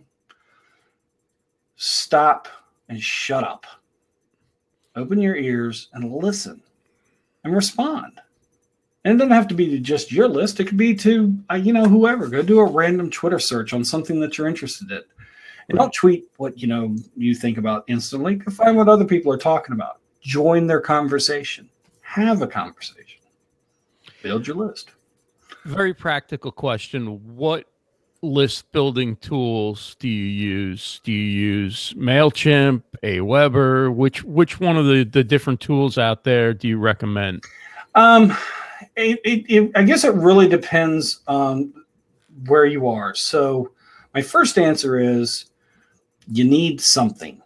[1.77, 2.47] Stop
[2.89, 3.65] and shut up.
[4.95, 6.61] Open your ears and listen
[7.43, 8.19] and respond.
[9.05, 10.59] And it doesn't have to be to just your list.
[10.59, 12.27] It could be to, uh, you know, whoever.
[12.27, 15.03] Go do a random Twitter search on something that you're interested in.
[15.69, 18.35] And don't tweet what you know you think about instantly.
[18.35, 19.99] Go find what other people are talking about.
[20.21, 21.69] Join their conversation.
[22.01, 23.19] Have a conversation.
[24.23, 24.91] Build your list.
[25.65, 27.35] Very practical question.
[27.35, 27.65] What
[28.21, 31.01] list building tools do you use?
[31.03, 33.93] Do you use MailChimp, Aweber?
[33.93, 37.43] Which which one of the, the different tools out there do you recommend?
[37.95, 38.35] Um,
[38.95, 41.73] it, it, it, I guess it really depends on
[42.45, 43.13] where you are.
[43.15, 43.71] So
[44.13, 45.45] my first answer is
[46.31, 47.41] you need something.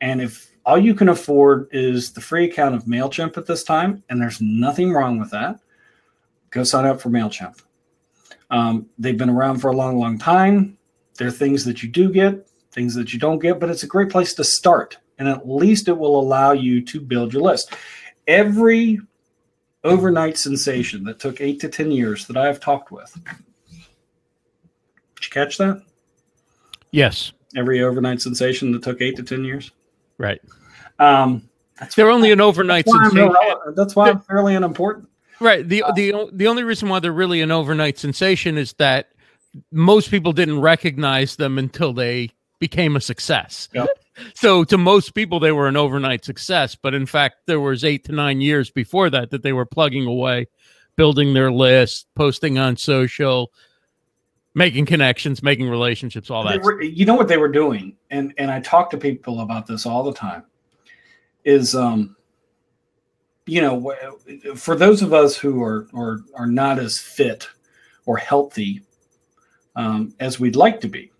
[0.00, 4.02] And if all you can afford is the free account of MailChimp at this time,
[4.08, 5.60] and there's nothing wrong with that,
[6.50, 7.62] go sign up for MailChimp.
[8.50, 10.78] Um, they've been around for a long, long time.
[11.16, 13.88] There are things that you do get, things that you don't get, but it's a
[13.88, 14.98] great place to start.
[15.18, 17.74] And at least it will allow you to build your list.
[18.26, 19.00] Every
[19.84, 23.16] overnight sensation that took eight to 10 years that I have talked with.
[25.16, 25.82] Did you catch that?
[26.90, 29.70] Yes every overnight sensation that took eight to ten years.
[30.18, 30.40] Right.
[30.98, 31.48] Um,
[31.96, 33.34] they're only an overnight that's sensation.
[33.74, 35.08] That's why I'm fairly unimportant.
[35.40, 35.68] Right.
[35.68, 39.08] The the the only reason why they're really an overnight sensation is that
[39.72, 43.68] most people didn't recognize them until they became a success.
[43.72, 43.88] Yep.
[44.34, 48.04] So to most people they were an overnight success, but in fact there was 8
[48.04, 50.46] to 9 years before that that they were plugging away,
[50.96, 53.50] building their list, posting on social,
[54.54, 56.62] making connections, making relationships, all that.
[56.62, 59.84] Were, you know what they were doing, and and I talk to people about this
[59.84, 60.44] all the time.
[61.44, 62.16] Is um,
[63.46, 63.94] you know,
[64.56, 67.48] for those of us who are are are not as fit
[68.06, 68.82] or healthy
[69.76, 71.10] um, as we'd like to be,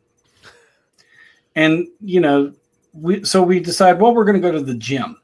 [1.57, 2.55] and you know,
[2.93, 5.17] we so we decide, well, we're going to go to the gym.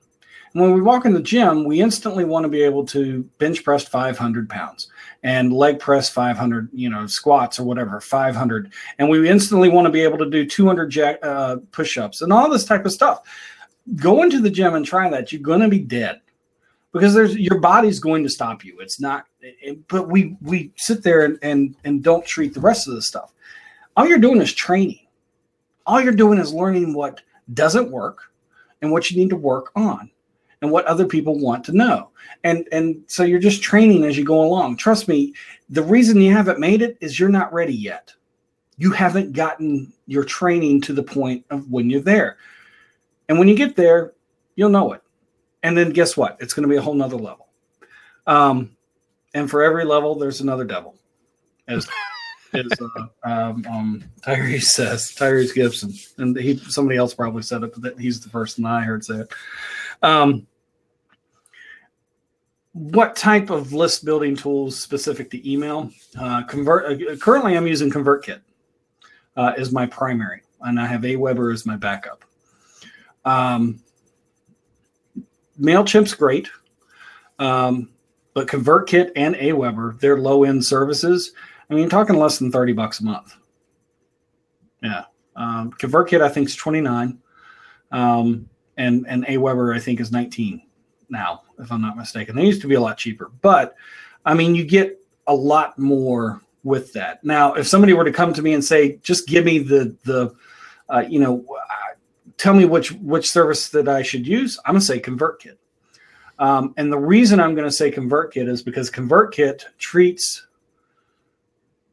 [0.52, 3.62] And when we walk in the gym, we instantly want to be able to bench
[3.62, 4.88] press 500 pounds
[5.22, 8.72] and leg press 500, you know, squats or whatever, 500.
[8.98, 12.32] And we instantly want to be able to do 200 jack, uh, push ups and
[12.32, 13.22] all this type of stuff.
[13.96, 15.32] Go into the gym and try that.
[15.32, 16.20] You're going to be dead
[16.92, 18.78] because there's your body's going to stop you.
[18.80, 22.88] It's not, it, but we, we sit there and, and, and don't treat the rest
[22.88, 23.32] of the stuff.
[23.96, 25.06] All you're doing is training.
[25.86, 27.20] All you're doing is learning what
[27.52, 28.32] doesn't work
[28.80, 30.10] and what you need to work on
[30.62, 32.10] and what other people want to know.
[32.44, 34.76] And and so you're just training as you go along.
[34.76, 35.34] Trust me,
[35.68, 38.12] the reason you haven't made it is you're not ready yet.
[38.76, 42.38] You haven't gotten your training to the point of when you're there.
[43.28, 44.14] And when you get there,
[44.56, 45.02] you'll know it.
[45.62, 46.38] And then guess what?
[46.40, 47.48] It's going to be a whole nother level.
[48.26, 48.76] Um,
[49.34, 50.96] and for every level, there's another devil,
[51.68, 51.88] as
[52.54, 57.72] as uh, um, um, Tyrese says, Tyrese Gibson, and he somebody else probably said it,
[57.76, 59.32] but he's the first one I heard say it.
[60.02, 60.46] Um,
[62.72, 65.90] what type of list building tools specific to email?
[66.18, 67.02] Uh, convert.
[67.02, 68.40] Uh, currently, I'm using ConvertKit
[69.36, 72.24] uh, as my primary, and I have Aweber as my backup.
[73.24, 73.82] Um,
[75.60, 76.48] Mailchimp's great,
[77.38, 77.90] um,
[78.34, 81.32] but ConvertKit and Aweber, they're low end services.
[81.68, 83.36] I mean, you're talking less than thirty bucks a month.
[84.82, 85.04] Yeah,
[85.34, 87.18] um, ConvertKit I think is twenty nine,
[87.90, 90.62] um, and and Aweber I think is nineteen
[91.10, 92.36] now, if I'm not mistaken.
[92.36, 93.74] They used to be a lot cheaper, but
[94.24, 97.24] I mean, you get a lot more with that.
[97.24, 100.34] Now, if somebody were to come to me and say, just give me the the,
[100.88, 101.94] uh, you know, uh,
[102.36, 105.56] tell me which which service that I should use, I'm gonna say ConvertKit.
[106.40, 110.46] Um, and the reason I'm going to say ConvertKit is because ConvertKit treats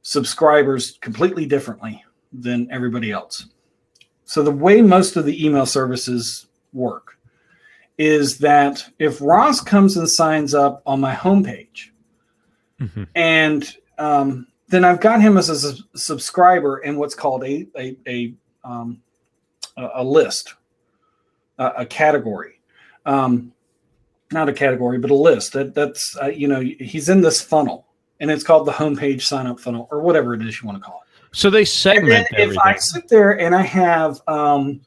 [0.03, 2.01] subscribers completely differently
[2.31, 3.47] than everybody else.
[4.23, 7.16] So the way most of the email services work
[7.97, 11.89] is that if Ross comes and signs up on my homepage,
[12.79, 13.03] mm-hmm.
[13.15, 18.33] and um, then I've got him as a subscriber in what's called a a a,
[18.63, 19.01] um,
[19.77, 20.55] a list,
[21.57, 22.59] a, a category.
[23.05, 23.53] Um,
[24.31, 25.53] not a category, but a list.
[25.53, 27.87] That that's uh, you know he's in this funnel,
[28.19, 30.83] and it's called the homepage sign up funnel or whatever it is you want to
[30.83, 31.35] call it.
[31.35, 32.27] So they segment.
[32.31, 34.81] if I sit there and I have um,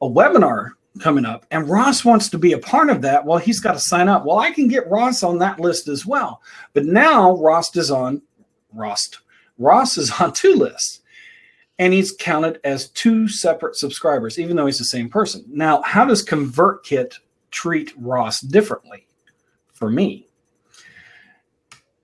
[0.00, 3.60] a webinar coming up, and Ross wants to be a part of that, well, he's
[3.60, 4.24] got to sign up.
[4.24, 6.42] Well, I can get Ross on that list as well.
[6.72, 8.22] But now Ross is on
[8.72, 9.10] Ross.
[9.58, 11.00] Ross is on two lists
[11.78, 15.42] and he's counted as two separate subscribers, even though he's the same person.
[15.48, 17.14] Now, how does ConvertKit
[17.50, 19.06] treat Ross differently
[19.72, 20.26] for me.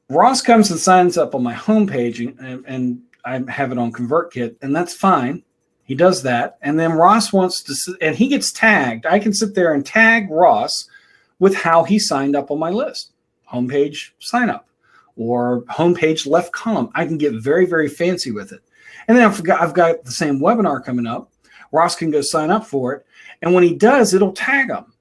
[0.08, 4.56] Ross comes and signs up on my homepage and, and I have it on ConvertKit,
[4.62, 5.42] and that's fine.
[5.86, 6.58] He does that.
[6.60, 9.06] And then Ross wants to, and he gets tagged.
[9.06, 10.88] I can sit there and tag Ross
[11.38, 13.12] with how he signed up on my list
[13.50, 14.68] homepage sign up
[15.16, 16.90] or homepage left column.
[16.94, 18.60] I can get very, very fancy with it.
[19.08, 21.30] And then I've got, I've got the same webinar coming up.
[21.72, 23.06] Ross can go sign up for it.
[23.42, 24.92] And when he does, it'll tag him.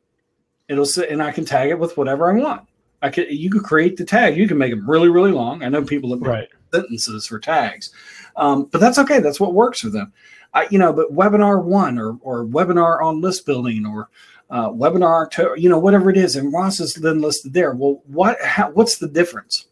[0.68, 2.68] It'll sit, and I can tag it with whatever I want.
[3.02, 4.36] I could you could create the tag.
[4.36, 5.64] You can make them really really long.
[5.64, 6.50] I know people that right.
[6.76, 7.92] Sentences for tags,
[8.36, 9.20] um, but that's okay.
[9.20, 10.14] That's what works for them.
[10.54, 14.10] I, you know, but webinar one or or webinar on list building or
[14.50, 17.74] uh, webinar to you know whatever it is, and Ross is then listed there.
[17.74, 19.68] Well, what how, what's the difference?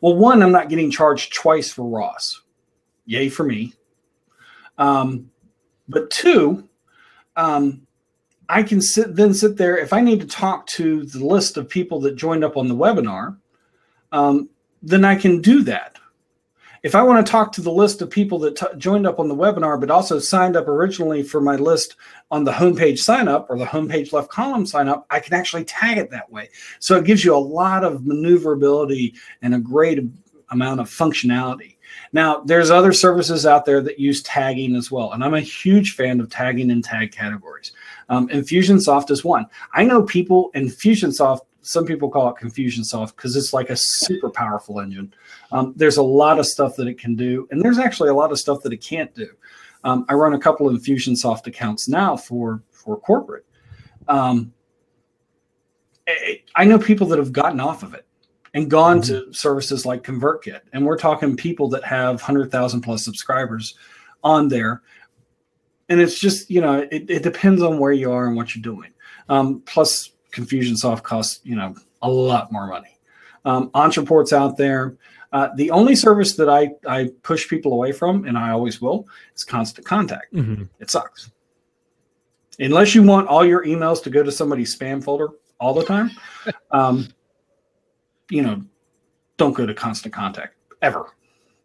[0.00, 2.42] Well, one, I'm not getting charged twice for Ross.
[3.06, 3.72] Yay for me.
[4.76, 5.30] Um,
[5.88, 6.68] but two,
[7.36, 7.86] um,
[8.48, 11.68] I can sit then sit there if I need to talk to the list of
[11.68, 13.38] people that joined up on the webinar,
[14.12, 14.50] um,
[14.84, 15.98] then I can do that.
[16.82, 19.28] If I want to talk to the list of people that t- joined up on
[19.28, 21.96] the webinar but also signed up originally for my list
[22.30, 25.64] on the homepage sign up or the homepage left column sign up, I can actually
[25.64, 26.50] tag it that way.
[26.80, 30.00] So it gives you a lot of maneuverability and a great
[30.50, 31.76] amount of functionality.
[32.12, 35.94] Now, there's other services out there that use tagging as well, and I'm a huge
[35.94, 37.72] fan of tagging and tag categories.
[38.08, 39.46] Um, Infusionsoft is one.
[39.72, 41.40] I know people in Infusionsoft.
[41.66, 45.14] Some people call it Confusionsoft because it's like a super powerful engine.
[45.52, 48.32] Um, there's a lot of stuff that it can do, and there's actually a lot
[48.32, 49.28] of stuff that it can't do.
[49.84, 53.44] Um, I run a couple of Infusionsoft accounts now for for corporate.
[54.08, 54.52] Um,
[56.54, 58.06] I know people that have gotten off of it
[58.52, 59.30] and gone mm-hmm.
[59.30, 63.74] to services like ConvertKit, and we're talking people that have hundred thousand plus subscribers
[64.22, 64.82] on there
[65.88, 68.62] and it's just you know it, it depends on where you are and what you're
[68.62, 68.90] doing
[69.28, 72.98] um, plus confusionsoft costs you know a lot more money.
[73.44, 74.96] Um, Ontraport's out there.
[75.32, 79.08] Uh, the only service that I, I push people away from and i always will
[79.34, 80.32] is constant contact.
[80.32, 80.64] Mm-hmm.
[80.80, 81.30] it sucks.
[82.60, 86.10] Unless you want all your emails to go to somebody's spam folder all the time
[86.70, 87.08] um,
[88.30, 88.62] you know
[89.36, 90.54] don't go to constant contact.
[90.82, 91.06] Ever.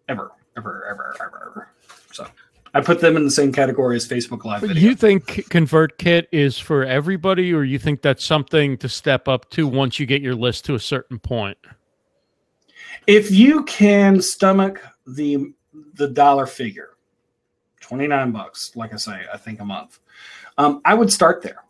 [0.08, 0.32] Ever.
[0.58, 0.86] Ever.
[0.90, 1.16] Ever.
[1.22, 1.52] Ever.
[1.52, 1.70] Ever.
[2.12, 2.26] So
[2.74, 4.62] I put them in the same category as Facebook Live.
[4.62, 4.76] Video.
[4.76, 9.50] Do you think ConvertKit is for everybody, or you think that's something to step up
[9.52, 11.58] to once you get your list to a certain point?
[13.08, 15.54] If you can stomach the
[15.96, 16.90] the dollar figure,
[17.80, 20.00] twenty nine bucks, like I say, I think a month,
[20.58, 21.64] um, I would start there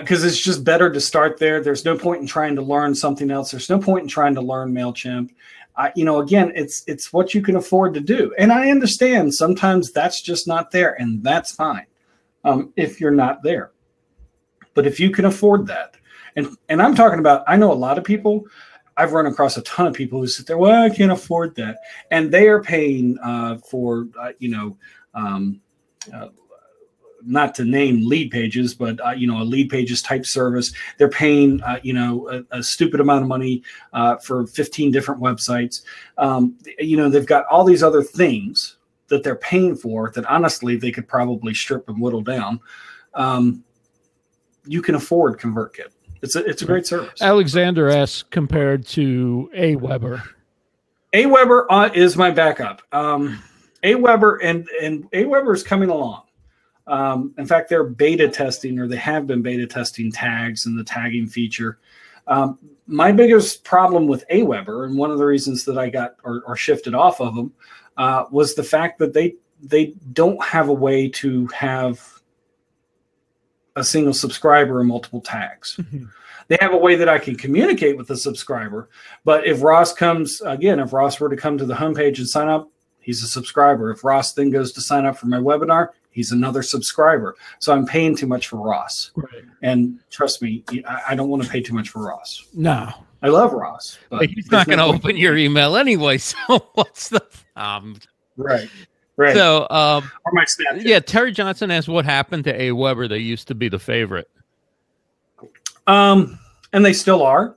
[0.00, 1.62] because uh, it's just better to start there.
[1.62, 3.50] There's no point in trying to learn something else.
[3.50, 5.30] There's no point in trying to learn Mailchimp.
[5.76, 9.34] I, you know, again, it's it's what you can afford to do, and I understand
[9.34, 11.86] sometimes that's just not there, and that's fine
[12.44, 13.72] um, if you're not there.
[14.74, 15.96] But if you can afford that,
[16.36, 18.44] and and I'm talking about, I know a lot of people.
[18.98, 21.80] I've run across a ton of people who sit there, well, I can't afford that,
[22.10, 24.78] and they are paying uh, for uh, you know.
[25.14, 25.60] Um,
[26.14, 26.28] uh,
[27.26, 30.72] not to name lead pages, but uh, you know, a lead pages type service.
[30.98, 33.62] They're paying uh, you know a, a, stupid amount of money
[33.92, 35.82] uh, for 15 different websites.
[36.18, 38.76] Um, you know, they've got all these other things
[39.08, 42.60] that they're paying for that honestly they could probably strip and whittle down.
[43.14, 43.64] Um,
[44.66, 45.92] you can afford ConvertKit.
[46.22, 47.20] It's a it's a great service.
[47.20, 50.22] Alexander asks compared to Aweber.
[51.12, 52.82] Aweber uh, is my backup.
[52.92, 53.42] Um,
[53.82, 56.22] Aweber and and Aweber is coming along.
[56.86, 60.84] Um, in fact, they're beta testing, or they have been beta testing tags and the
[60.84, 61.78] tagging feature.
[62.26, 66.42] Um, my biggest problem with Aweber, and one of the reasons that I got or,
[66.46, 67.52] or shifted off of them,
[67.96, 72.20] uh, was the fact that they they don't have a way to have
[73.74, 75.78] a single subscriber and multiple tags.
[76.48, 78.88] They have a way that I can communicate with the subscriber.
[79.24, 82.48] But if Ross comes again, if Ross were to come to the homepage and sign
[82.48, 82.70] up,
[83.00, 83.90] he's a subscriber.
[83.90, 87.36] If Ross then goes to sign up for my webinar, he's another subscriber.
[87.60, 89.12] So I'm paying too much for Ross.
[89.14, 89.44] Right.
[89.62, 92.46] And trust me, I, I don't want to pay too much for Ross.
[92.54, 92.90] No.
[93.22, 96.18] I love Ross, but But he's not going to open your email anyway.
[96.26, 97.22] So what's the
[97.54, 97.96] um?
[98.36, 98.68] Right.
[99.16, 99.34] Right.
[99.34, 100.84] So um, or my Snapchat.
[100.84, 103.08] yeah, Terry Johnson asked what happened to Aweber.
[103.08, 104.28] They used to be the favorite.
[105.86, 106.38] Um,
[106.72, 107.56] and they still are.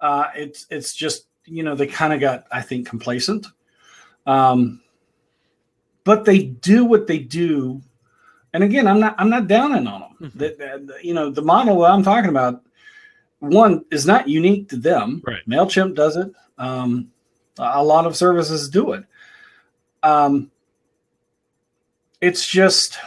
[0.00, 3.46] Uh, it's it's just you know they kind of got I think complacent.
[4.26, 4.80] Um,
[6.06, 7.82] but they do what they do,
[8.56, 10.30] and again, I'm not I'm not downing on them.
[10.30, 10.32] Mhm.
[10.38, 12.62] That that- you know the model that I'm talking about,
[13.40, 15.22] one is not unique to them.
[15.26, 15.46] Right.
[15.46, 16.32] Mailchimp does it.
[16.56, 17.12] Um,
[17.58, 19.04] a lot of services do it.
[20.02, 20.50] Um,
[22.22, 22.98] it's just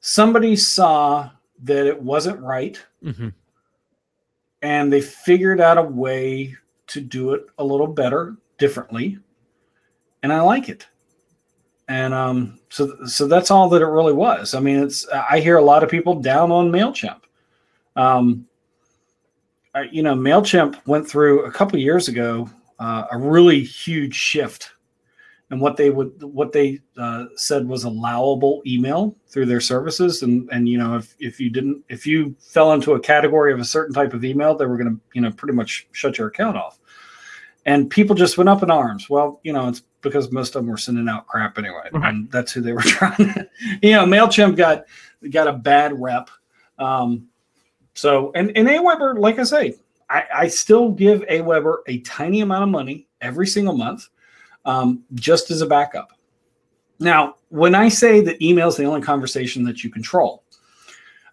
[0.00, 1.30] somebody saw
[1.62, 3.28] that it wasn't right hmm
[4.62, 6.56] and they figured out a way
[6.86, 9.18] to do it a little better differently
[10.22, 10.86] and i like it
[11.88, 14.54] and um so so that's all that it really was.
[14.54, 17.20] I mean it's i hear a lot of people down on mailchimp.
[17.96, 18.46] Um
[19.74, 24.74] I, you know mailchimp went through a couple years ago uh, a really huge shift
[25.50, 30.22] and what they would what they uh, said was allowable email through their services.
[30.22, 33.60] And and you know if if you didn't if you fell into a category of
[33.60, 36.28] a certain type of email they were going to you know pretty much shut your
[36.28, 36.78] account off.
[37.66, 39.08] And people just went up in arms.
[39.10, 42.14] Well you know it's because most of them were sending out crap anyway Right.
[42.14, 43.48] and that's who they were trying to
[43.82, 44.84] you know mailchimp got
[45.30, 46.30] got a bad rep
[46.78, 47.26] um
[47.94, 49.74] so and and aweber like i say
[50.10, 54.08] I, I still give aweber a tiny amount of money every single month
[54.66, 56.12] um, just as a backup.
[57.00, 60.44] Now, when I say that email is the only conversation that you control,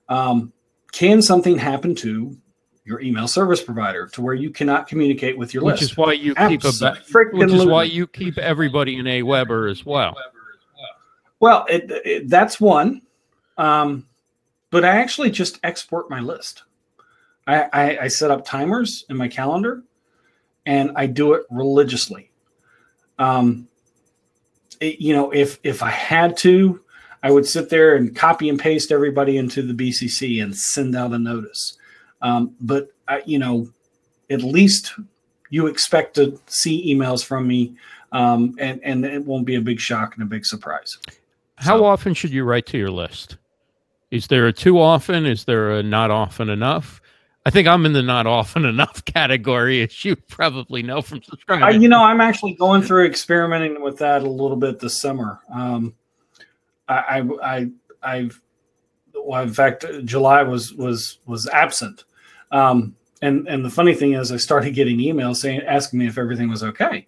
[0.09, 0.51] um,
[0.93, 2.35] can something happen to
[2.83, 5.83] your email service provider to where you cannot communicate with your Which list?
[5.91, 6.95] is why you keep a
[7.31, 10.15] which is why you keep everybody in AWeber as well.
[11.39, 13.01] Well, it, it, that's one.
[13.57, 14.07] Um,
[14.69, 16.63] but I actually just export my list.
[17.47, 19.83] I, I, I set up timers in my calendar
[20.65, 22.31] and I do it religiously.
[23.19, 23.67] Um,
[24.79, 26.81] it- you know, if if I had to,
[27.23, 31.13] I would sit there and copy and paste everybody into the BCC and send out
[31.13, 31.77] a notice.
[32.21, 33.67] Um, but I, you know,
[34.29, 34.93] at least
[35.49, 37.75] you expect to see emails from me,
[38.11, 40.97] um, and and it won't be a big shock and a big surprise.
[41.55, 43.37] How So- often should you write to your list?
[44.11, 45.25] Is there a too often?
[45.25, 47.01] Is there a not often enough?
[47.45, 51.63] I think I'm in the not often enough category, as you probably know from subscribing.
[51.63, 55.39] I, you know, I'm actually going through experimenting with that a little bit this summer.
[55.53, 55.95] Um,
[56.87, 57.69] I, I, I,
[58.03, 58.41] I've,
[59.15, 62.03] well, in fact, July was was was absent,
[62.51, 66.17] um, and and the funny thing is, I started getting emails saying asking me if
[66.17, 67.07] everything was okay,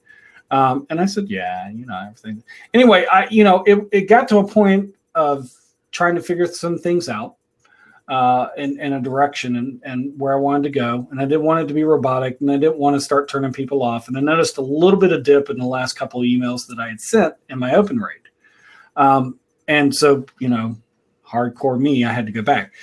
[0.52, 2.44] um, and I said, yeah, you know, everything.
[2.74, 5.50] Anyway, I, you know, it it got to a point of
[5.92, 7.36] trying to figure some things out
[8.08, 11.08] uh, in, in a direction and, and where I wanted to go.
[11.12, 13.54] And I didn't want it to be robotic and I didn't want to start turning
[13.54, 14.08] people off.
[14.08, 16.80] And I noticed a little bit of dip in the last couple of emails that
[16.80, 18.18] I had sent in my open rate.
[18.96, 20.78] Um, and so, you know,
[21.26, 22.74] hardcore me, I had to go back.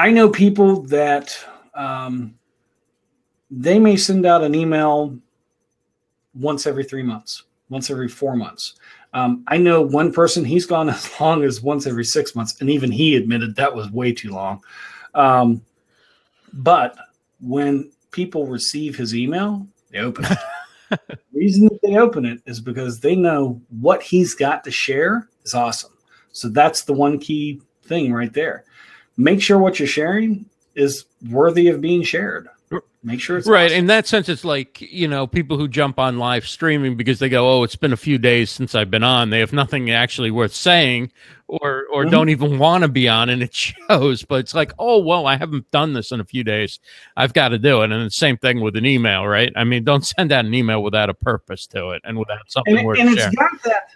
[0.00, 1.36] I know people that
[1.74, 2.34] um,
[3.50, 5.14] they may send out an email
[6.32, 8.76] once every three months, once every four months.
[9.12, 12.70] Um, I know one person, he's gone as long as once every six months, and
[12.70, 14.62] even he admitted that was way too long.
[15.12, 15.60] Um,
[16.54, 16.96] but
[17.42, 20.38] when people receive his email, they open it.
[21.08, 25.28] the reason that they open it is because they know what he's got to share
[25.44, 25.92] is awesome.
[26.32, 28.64] So that's the one key thing right there.
[29.16, 32.48] Make sure what you're sharing is worthy of being shared.
[33.02, 33.78] Make sure it's right awesome.
[33.78, 37.30] in that sense it's like you know people who jump on live streaming because they
[37.30, 40.30] go oh it's been a few days since i've been on they have nothing actually
[40.30, 41.10] worth saying
[41.48, 42.10] or or Mhm.
[42.10, 43.54] don't even want to be on and it
[43.88, 46.78] shows but it's like oh well i haven't done this in a few days
[47.16, 49.82] i've got to do it and the same thing with an email right i mean
[49.82, 52.98] don't send out an email without a purpose to it and without something and, worth
[52.98, 53.88] and it's sharing got that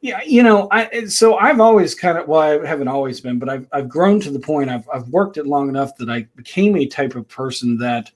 [0.00, 3.48] yeah you know i so i've always kind of well i haven't always been but
[3.48, 6.76] i've, I've grown to the point I've, I've worked it long enough that i became
[6.76, 8.10] a type of person that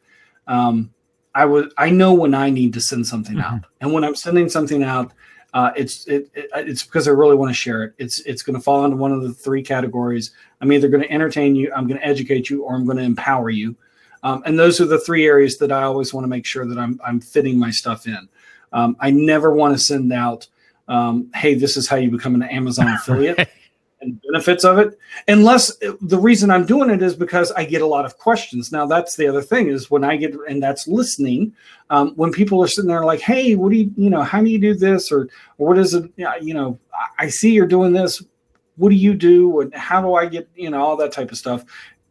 [0.46, 0.92] um,
[1.34, 3.44] i would i know when i need to send something Mhm.
[3.44, 3.64] out.
[3.80, 5.12] And when i'm sending something out
[5.52, 7.94] uh, it's it, it, it's because i really want to share it.
[7.98, 10.30] It's it's going to fall into one of the three categories.
[10.60, 13.02] I'm either going to entertain you i'm going to educate you or i'm going to
[13.02, 13.74] empower you.
[14.22, 16.78] Um, and those are the three areas that i always want to make sure that
[16.78, 18.28] i'm, I'm fitting my stuff in.
[18.72, 20.46] Um, i never want to send out
[20.90, 23.48] um, hey, this is how you become an Amazon affiliate.
[24.00, 24.98] and benefits of it.
[25.28, 28.72] Unless the reason I'm doing it is because I get a lot of questions.
[28.72, 31.54] Now that's the other thing is when I get and that's listening.
[31.90, 34.22] Um, when people are sitting there like, "Hey, what do you you know?
[34.22, 35.12] How do you do this?
[35.12, 35.28] Or,
[35.58, 36.10] or what is it?
[36.16, 36.78] You know,
[37.18, 38.22] I see you're doing this.
[38.76, 39.60] What do you do?
[39.60, 41.64] And how do I get you know all that type of stuff?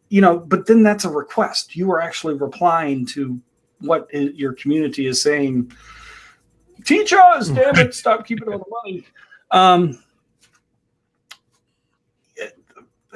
[0.09, 1.75] You know, but then that's a request.
[1.75, 3.39] You are actually replying to
[3.80, 5.71] what your community is saying.
[6.86, 7.93] Teach us, damn it!
[7.93, 9.05] Stop keeping all the money.
[9.51, 9.99] Um,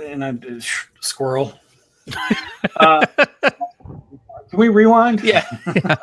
[0.01, 0.63] and I did
[1.01, 1.59] squirrel.
[2.77, 3.05] Uh,
[4.49, 5.21] can we rewind?
[5.21, 5.45] Yeah.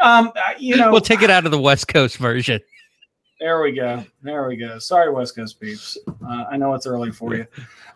[0.00, 2.60] um, you know, we'll take it out of the West Coast version.
[3.40, 4.04] There we go.
[4.22, 4.78] There we go.
[4.78, 5.96] Sorry, West Coast peeps.
[6.06, 7.46] Uh, I know it's early for you.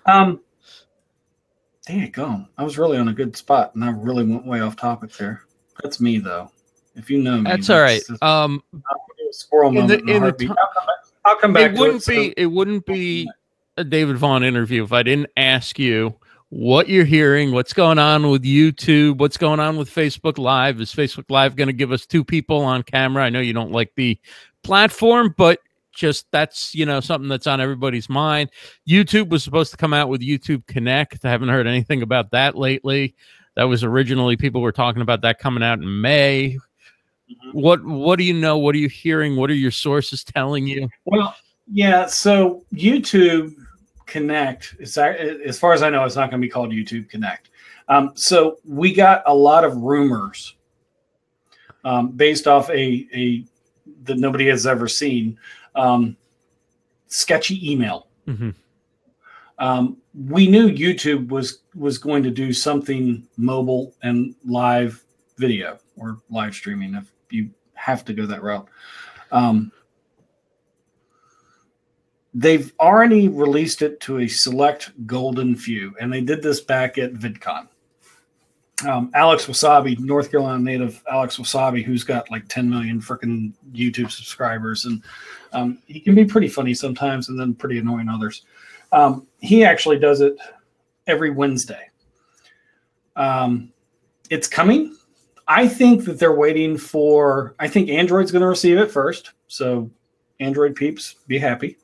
[0.07, 0.41] Um,
[1.87, 2.47] there you go.
[2.57, 5.43] I was really on a good spot, and I really went way off topic there.
[5.83, 6.51] That's me, though.
[6.95, 8.03] If you know me, that's, all right.
[8.23, 8.63] Um,
[9.31, 10.01] squirrel moment.
[10.01, 11.73] In the, in the t- I'll, come back, I'll come back.
[11.73, 12.29] It wouldn't it, be.
[12.29, 12.35] So.
[12.37, 13.29] It wouldn't be
[13.77, 16.15] a David Vaughan interview if I didn't ask you
[16.51, 20.81] what you're hearing, what's going on with YouTube, what's going on with Facebook Live.
[20.81, 23.25] Is Facebook Live going to give us two people on camera?
[23.25, 24.19] I know you don't like the
[24.63, 25.61] platform, but
[25.93, 28.51] just that's you know something that's on everybody's mind.
[28.89, 31.25] YouTube was supposed to come out with YouTube Connect.
[31.25, 33.15] I haven't heard anything about that lately.
[33.57, 36.59] That was originally people were talking about that coming out in May.
[37.47, 37.59] Mm-hmm.
[37.59, 38.59] What what do you know?
[38.59, 39.37] What are you hearing?
[39.37, 40.89] What are your sources telling you?
[41.05, 41.35] Well,
[41.71, 43.55] yeah, so YouTube
[44.07, 47.51] Connect, it's, as far as I know, it's not going to be called YouTube Connect.
[47.89, 50.55] Um, so we got a lot of rumors
[51.85, 53.45] um, based off a, a
[54.05, 55.39] that nobody has ever seen
[55.75, 56.17] um,
[57.09, 58.09] sketchy email.
[58.27, 58.51] Mm-hmm.
[59.59, 65.03] Um, we knew YouTube was was going to do something mobile and live
[65.37, 68.69] video or live streaming if you have to go that route.
[69.33, 69.73] Um,
[72.33, 77.15] they've already released it to a select golden few, and they did this back at
[77.15, 77.69] VidCon.
[78.87, 84.11] Um, Alex Wasabi, North Carolina native Alex Wasabi, who's got like 10 million freaking YouTube
[84.11, 85.03] subscribers, and
[85.53, 88.43] um, he can be pretty funny sometimes and then pretty annoying others.
[88.93, 90.37] Um, he actually does it
[91.07, 91.89] every Wednesday.
[93.17, 93.73] Um,
[94.31, 94.97] it's coming.
[95.47, 97.55] I think that they're waiting for.
[97.59, 99.33] I think Android's going to receive it first.
[99.49, 99.91] So,
[100.41, 101.77] Android peeps, be happy.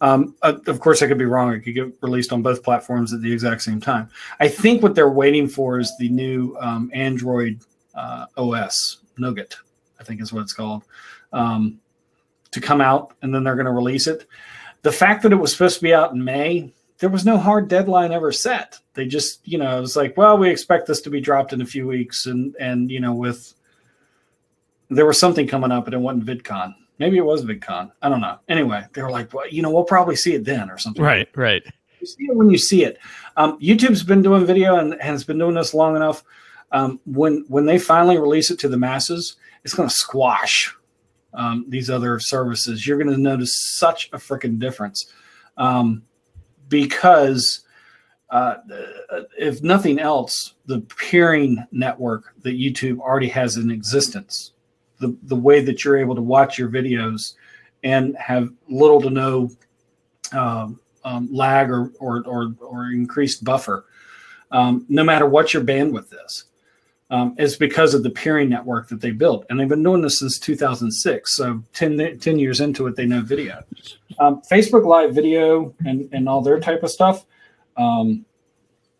[0.00, 1.52] Um, uh, of course, I could be wrong.
[1.52, 4.10] It could get released on both platforms at the exact same time.
[4.40, 7.60] I think what they're waiting for is the new um, Android
[7.94, 9.56] uh, OS Nougat.
[10.00, 10.82] I think is what it's called
[11.32, 11.80] um,
[12.50, 14.26] to come out, and then they're going to release it.
[14.82, 17.68] The fact that it was supposed to be out in May, there was no hard
[17.68, 18.78] deadline ever set.
[18.94, 21.60] They just, you know, it was like, well, we expect this to be dropped in
[21.60, 23.54] a few weeks, and and you know, with
[24.90, 26.74] there was something coming up, and it wasn't VidCon.
[26.98, 27.90] Maybe it was VidCon.
[28.02, 28.38] I don't know.
[28.48, 31.02] Anyway, they were like, well, you know, we'll probably see it then or something.
[31.02, 31.64] Right, right.
[32.00, 32.98] You see it when you see it.
[33.36, 36.22] Um, YouTube's been doing video and, and has been doing this long enough.
[36.70, 40.74] Um, when when they finally release it to the masses, it's going to squash
[41.32, 42.86] um, these other services.
[42.86, 45.12] You're going to notice such a freaking difference
[45.56, 46.02] um,
[46.82, 47.60] because.
[48.30, 48.56] Uh,
[49.38, 54.54] if nothing else, the peering network that YouTube already has in existence
[55.04, 57.34] the, the way that you're able to watch your videos
[57.82, 59.50] and have little to no
[60.32, 63.84] um, um, lag or, or, or, or, increased buffer,
[64.52, 66.44] um, no matter what your bandwidth is,
[67.10, 69.46] um, is because of the peering network that they built.
[69.48, 71.36] And they've been doing this since 2006.
[71.36, 73.62] So 10, 10 years into it, they know video.
[74.18, 77.26] Um, Facebook Live video and, and all their type of stuff.
[77.76, 78.24] Um,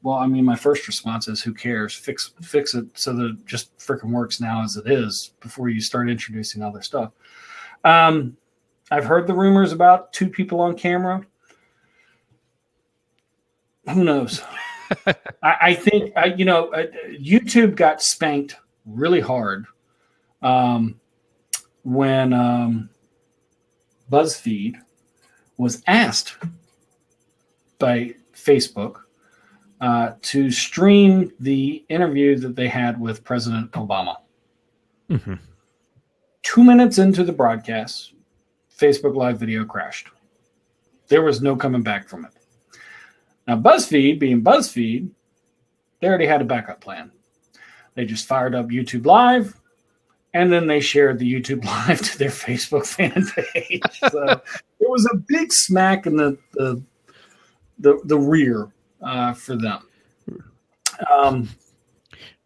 [0.02, 1.94] well, I mean, my first response is, "Who cares?
[1.94, 5.80] Fix fix it so that it just freaking works now as it is before you
[5.80, 7.12] start introducing other stuff."
[7.84, 8.36] Um,
[8.90, 11.24] I've heard the rumors about two people on camera.
[13.88, 14.42] Who knows?
[15.42, 16.86] I, I, think I, you know uh,
[17.20, 19.66] YouTube got spanked really hard
[20.42, 21.01] um,
[21.82, 22.90] when um,
[24.11, 24.76] BuzzFeed
[25.57, 26.36] was asked
[27.78, 29.01] by Facebook
[29.80, 34.16] uh, to stream the interview that they had with President Obama.
[35.11, 35.34] Mm-hmm.
[36.42, 38.12] Two minutes into the broadcast,
[38.78, 40.09] Facebook Live video crashed.
[41.09, 42.32] There was no coming back from it.
[43.47, 45.09] Now, BuzzFeed, being BuzzFeed,
[46.01, 47.11] they already had a backup plan.
[47.95, 49.55] They just fired up YouTube Live,
[50.32, 53.24] and then they shared the YouTube Live to their Facebook fan
[53.55, 54.01] page.
[54.11, 54.40] so
[54.80, 56.82] it was a big smack in the the
[57.78, 58.68] the, the rear
[59.03, 59.82] uh, for them.
[61.12, 61.49] Um,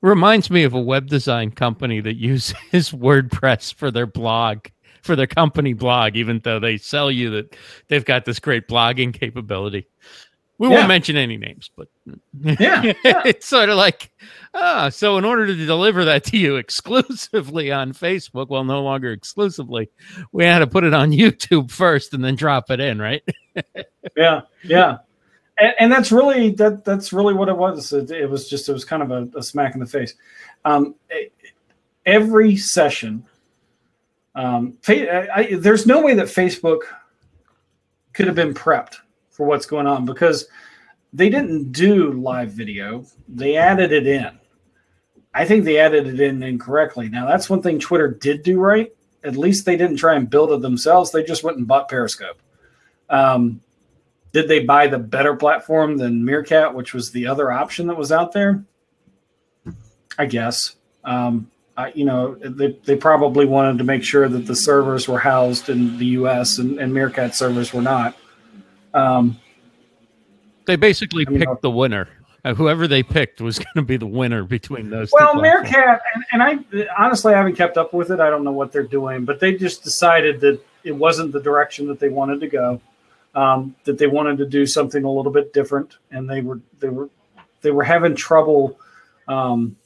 [0.01, 4.66] Reminds me of a web design company that uses WordPress for their blog.
[5.03, 7.57] for their company blog, even though they sell you that
[7.88, 9.86] they've got this great blogging capability.
[10.59, 10.74] We Yeah.
[10.76, 11.88] won't mention any names, but
[12.42, 13.22] Yeah, yeah.
[13.24, 14.11] it's sort of like,
[14.54, 19.12] ah, so in order to deliver that to you exclusively on Facebook, well, no longer
[19.12, 19.88] exclusively,
[20.32, 23.22] we had to put it on YouTube first and then drop it in, right?
[24.16, 24.98] yeah yeah
[25.59, 28.72] and, and that's really that that's really what it was it, it was just it
[28.72, 30.14] was kind of a, a smack in the face
[30.64, 31.26] um, e-
[32.06, 33.24] every session
[34.36, 36.82] um, fa- I, I, there's no way that facebook
[38.12, 38.96] could have been prepped
[39.39, 40.47] for what's going on because
[41.14, 44.39] they didn't do live video they added it in
[45.32, 48.93] i think they added it in incorrectly now that's one thing twitter did do right
[49.24, 52.43] at least they didn't try and build it themselves they just went and bought periscope
[53.11, 53.61] um,
[54.32, 58.12] did they buy the better platform than Meerkat, which was the other option that was
[58.12, 58.64] out there?
[60.18, 60.76] I guess.
[61.05, 65.18] Um, I, you know, they, they probably wanted to make sure that the servers were
[65.18, 66.59] housed in the U.S.
[66.59, 68.16] and, and Meerkat servers were not.
[68.95, 69.39] Um,
[70.66, 72.09] They basically I mean, picked the winner.
[72.45, 75.11] Uh, whoever they picked was going to be the winner between those.
[75.12, 75.34] well.
[75.34, 78.20] Meerkat, and, and I honestly I haven't kept up with it.
[78.20, 81.86] I don't know what they're doing, but they just decided that it wasn't the direction
[81.89, 82.80] that they wanted to go.
[83.34, 86.89] Um, that they wanted to do something a little bit different, and they were they
[86.89, 87.09] were
[87.61, 88.78] they were having trouble.
[89.26, 89.76] Um,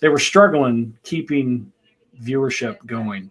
[0.00, 1.72] they were struggling keeping
[2.20, 3.30] viewership going.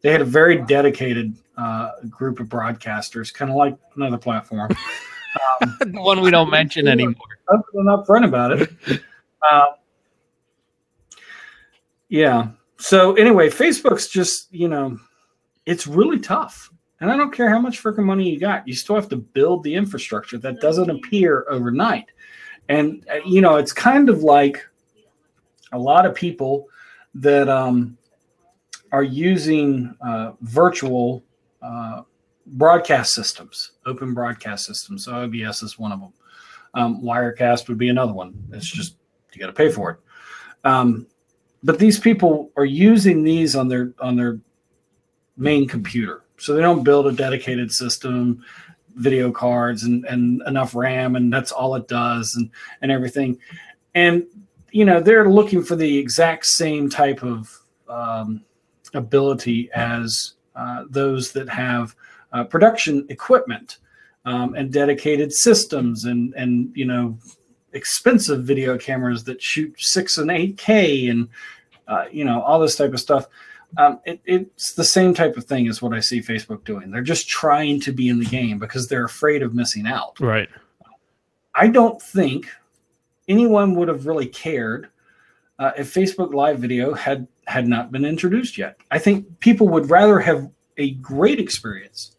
[0.00, 4.70] They had a very dedicated uh, group of broadcasters, kind of like another platform.
[5.60, 7.16] the one we don't mention anymore.
[7.48, 8.70] and upfront about it.
[9.48, 9.66] Uh,
[12.08, 12.48] yeah.
[12.78, 14.98] So anyway, Facebook's just you know,
[15.66, 16.70] it's really tough,
[17.00, 19.64] and I don't care how much freaking money you got, you still have to build
[19.64, 22.06] the infrastructure that doesn't appear overnight,
[22.68, 24.64] and uh, you know, it's kind of like
[25.72, 26.68] a lot of people
[27.14, 27.97] that um,
[28.92, 31.22] are using uh, virtual
[31.62, 32.02] uh,
[32.46, 35.04] broadcast systems, open broadcast systems.
[35.04, 36.12] So OBS is one of them.
[36.74, 38.34] Um, Wirecast would be another one.
[38.52, 38.96] It's just
[39.32, 39.98] you got to pay for it.
[40.64, 41.06] Um,
[41.62, 44.38] but these people are using these on their on their
[45.36, 48.44] main computer, so they don't build a dedicated system,
[48.94, 52.50] video cards, and and enough RAM, and that's all it does, and
[52.82, 53.38] and everything.
[53.94, 54.26] And
[54.70, 57.58] you know they're looking for the exact same type of
[57.88, 58.44] um,
[58.94, 61.94] ability as uh, those that have
[62.32, 63.78] uh, production equipment
[64.24, 67.16] um, and dedicated systems and and you know
[67.72, 71.28] expensive video cameras that shoot six and eight K and
[71.86, 73.26] uh, you know all this type of stuff.
[73.76, 76.90] Um, it, it's the same type of thing as what I see Facebook doing.
[76.90, 80.18] They're just trying to be in the game because they're afraid of missing out.
[80.20, 80.48] Right.
[81.54, 82.48] I don't think
[83.28, 84.88] anyone would have really cared
[85.58, 88.78] uh, if Facebook Live video had had not been introduced yet.
[88.90, 92.14] I think people would rather have a great experience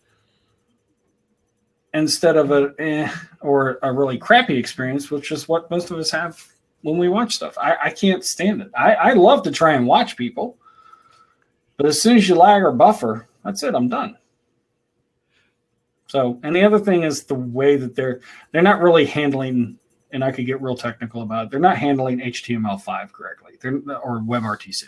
[1.93, 3.09] instead of a eh,
[3.41, 6.43] or a really crappy experience, which is what most of us have
[6.81, 7.55] when we watch stuff.
[7.59, 8.71] I, I can't stand it.
[8.75, 10.57] I, I love to try and watch people,
[11.77, 13.75] but as soon as you lag or buffer, that's it.
[13.75, 14.17] I'm done.
[16.07, 18.21] So, and the other thing is the way that they're
[18.51, 19.77] they're not really handling,
[20.11, 21.51] and I could get real technical about it.
[21.51, 23.53] They're not handling HTML5 correctly.
[23.61, 24.85] They're or WebRTC.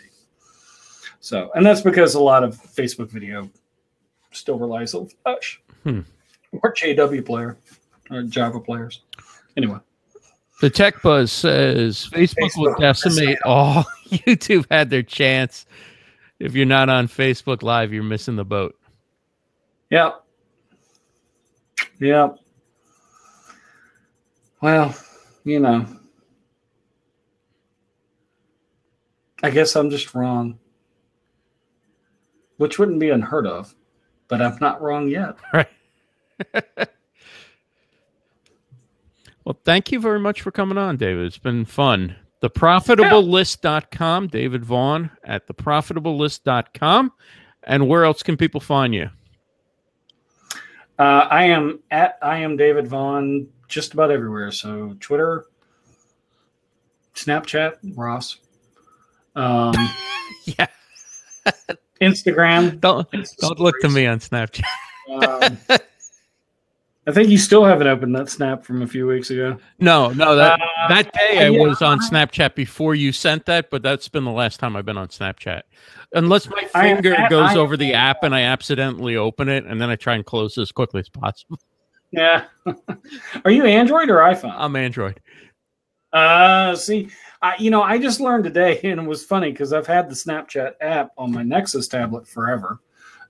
[1.24, 3.48] So, and that's because a lot of Facebook video
[4.32, 6.00] still relies on Flash Hmm.
[6.52, 7.56] or JW player
[8.10, 9.02] or Java players.
[9.56, 9.78] Anyway,
[10.60, 13.84] The Tech Buzz says Facebook, will decimate all.
[14.10, 15.64] YouTube had their chance.
[16.40, 18.76] If you're not on Facebook Live, you're missing the boat.
[19.90, 20.10] yeah,
[22.00, 22.30] yeah.
[24.60, 24.94] Well,
[25.44, 25.86] you know,
[29.42, 30.58] I guess I'm just wrong,
[32.62, 33.74] which wouldn't be unheard of,
[34.28, 35.34] but I'm not wrong yet.
[35.52, 35.68] Right.
[39.44, 41.26] well, thank you very much for coming on, David.
[41.26, 42.16] It's been fun.
[42.40, 47.12] Theprofitablelist.com, David Vaughan at theprofitablelist.com.
[47.64, 49.10] And where else can people find you?
[50.98, 54.52] Uh, I am at I am David Vaughan just about everywhere.
[54.52, 55.46] So Twitter,
[57.14, 58.38] Snapchat, Ross,
[59.34, 59.74] um,
[60.44, 60.66] Yeah.
[62.02, 62.80] Instagram.
[62.80, 63.08] Don't
[63.40, 64.64] don't look to me on Snapchat.
[65.10, 65.58] Um,
[67.06, 69.58] I think you still haven't opened that snap from a few weeks ago.
[69.80, 73.70] No, no, that Uh, that day I yeah, was on Snapchat before you sent that,
[73.70, 75.62] but that's been the last time I've been on Snapchat.
[76.12, 79.80] Unless my finger at- goes I- over the app and I accidentally open it, and
[79.80, 81.58] then I try and close as quickly as possible.
[82.14, 82.44] Yeah.
[83.46, 84.52] Are you Android or iPhone?
[84.54, 85.18] I'm Android.
[86.12, 87.08] Uh, see,
[87.42, 90.14] I, you know, I just learned today, and it was funny because I've had the
[90.14, 92.80] Snapchat app on my Nexus tablet forever.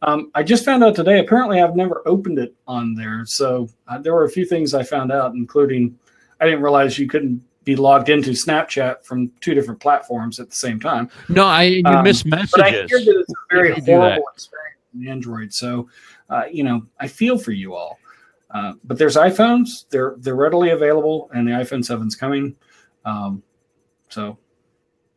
[0.02, 1.20] Um, I just found out today.
[1.20, 3.22] Apparently, I've never opened it on there.
[3.24, 5.96] So uh, there were a few things I found out, including
[6.40, 10.56] I didn't realize you couldn't be logged into Snapchat from two different platforms at the
[10.56, 11.08] same time.
[11.28, 13.86] No, I you Um, miss But I hear that it's a very if you do
[13.92, 13.98] that.
[14.00, 15.54] horrible experience in Android.
[15.54, 15.88] So,
[16.28, 18.00] uh, you know, I feel for you all.
[18.50, 22.56] Uh, but there's iPhones; they're they're readily available, and the iPhone 7's coming.
[23.04, 23.40] Um,
[24.12, 24.38] so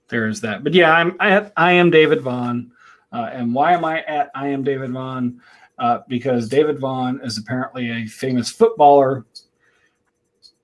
[0.08, 0.64] there is that.
[0.64, 2.72] But yeah, I'm I, I am David Vaughan,
[3.12, 5.42] uh, and why am I at I am David Vaughan?
[5.78, 9.26] Uh, because David Vaughan is apparently a famous footballer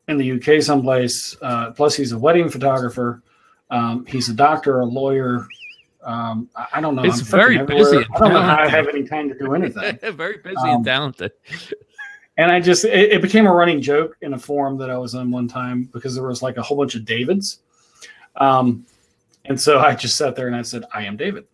[0.08, 1.36] in the UK someplace.
[1.42, 3.22] Uh, plus, he's a wedding photographer.
[3.70, 5.48] Um, he's a doctor, a lawyer.
[6.04, 7.04] Um, I, don't know.
[7.04, 9.54] It's I'm very busy and I don't know how I have any time to do
[9.54, 10.00] anything.
[10.16, 11.32] Very busy Um, and talented.
[12.38, 15.14] and I just it, it became a running joke in a forum that I was
[15.14, 17.60] on one time because there was like a whole bunch of Davids.
[18.36, 18.86] Um,
[19.46, 21.46] and so I just sat there and I said, I am David.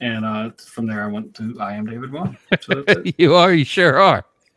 [0.00, 2.36] And uh, from there I went to I am David Vaughan.
[2.60, 2.84] So
[3.18, 4.26] you are, you sure are.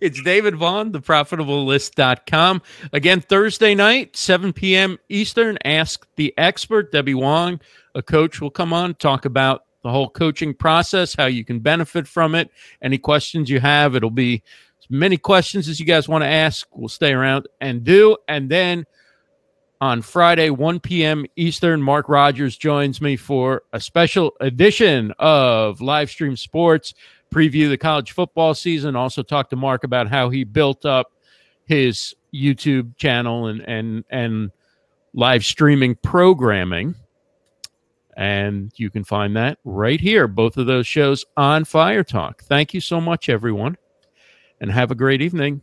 [0.00, 2.62] it's David Vaughan, theprofitablelist.com.
[2.92, 4.98] Again, Thursday night, 7 p.m.
[5.08, 5.58] Eastern.
[5.64, 7.60] Ask the expert, Debbie Wong.
[7.94, 12.06] A coach will come on, talk about the whole coaching process, how you can benefit
[12.06, 12.50] from it.
[12.82, 14.42] Any questions you have, it'll be
[14.78, 16.68] as many questions as you guys want to ask.
[16.72, 18.16] We'll stay around and do.
[18.28, 18.86] And then
[19.80, 21.24] on Friday, 1 p.m.
[21.36, 26.92] Eastern, Mark Rogers joins me for a special edition of Live Stream Sports,
[27.32, 28.94] preview the college football season.
[28.94, 31.12] Also, talk to Mark about how he built up
[31.64, 34.50] his YouTube channel and and and
[35.14, 36.94] live streaming programming.
[38.16, 42.42] And you can find that right here, both of those shows on Fire Talk.
[42.42, 43.78] Thank you so much, everyone,
[44.60, 45.62] and have a great evening.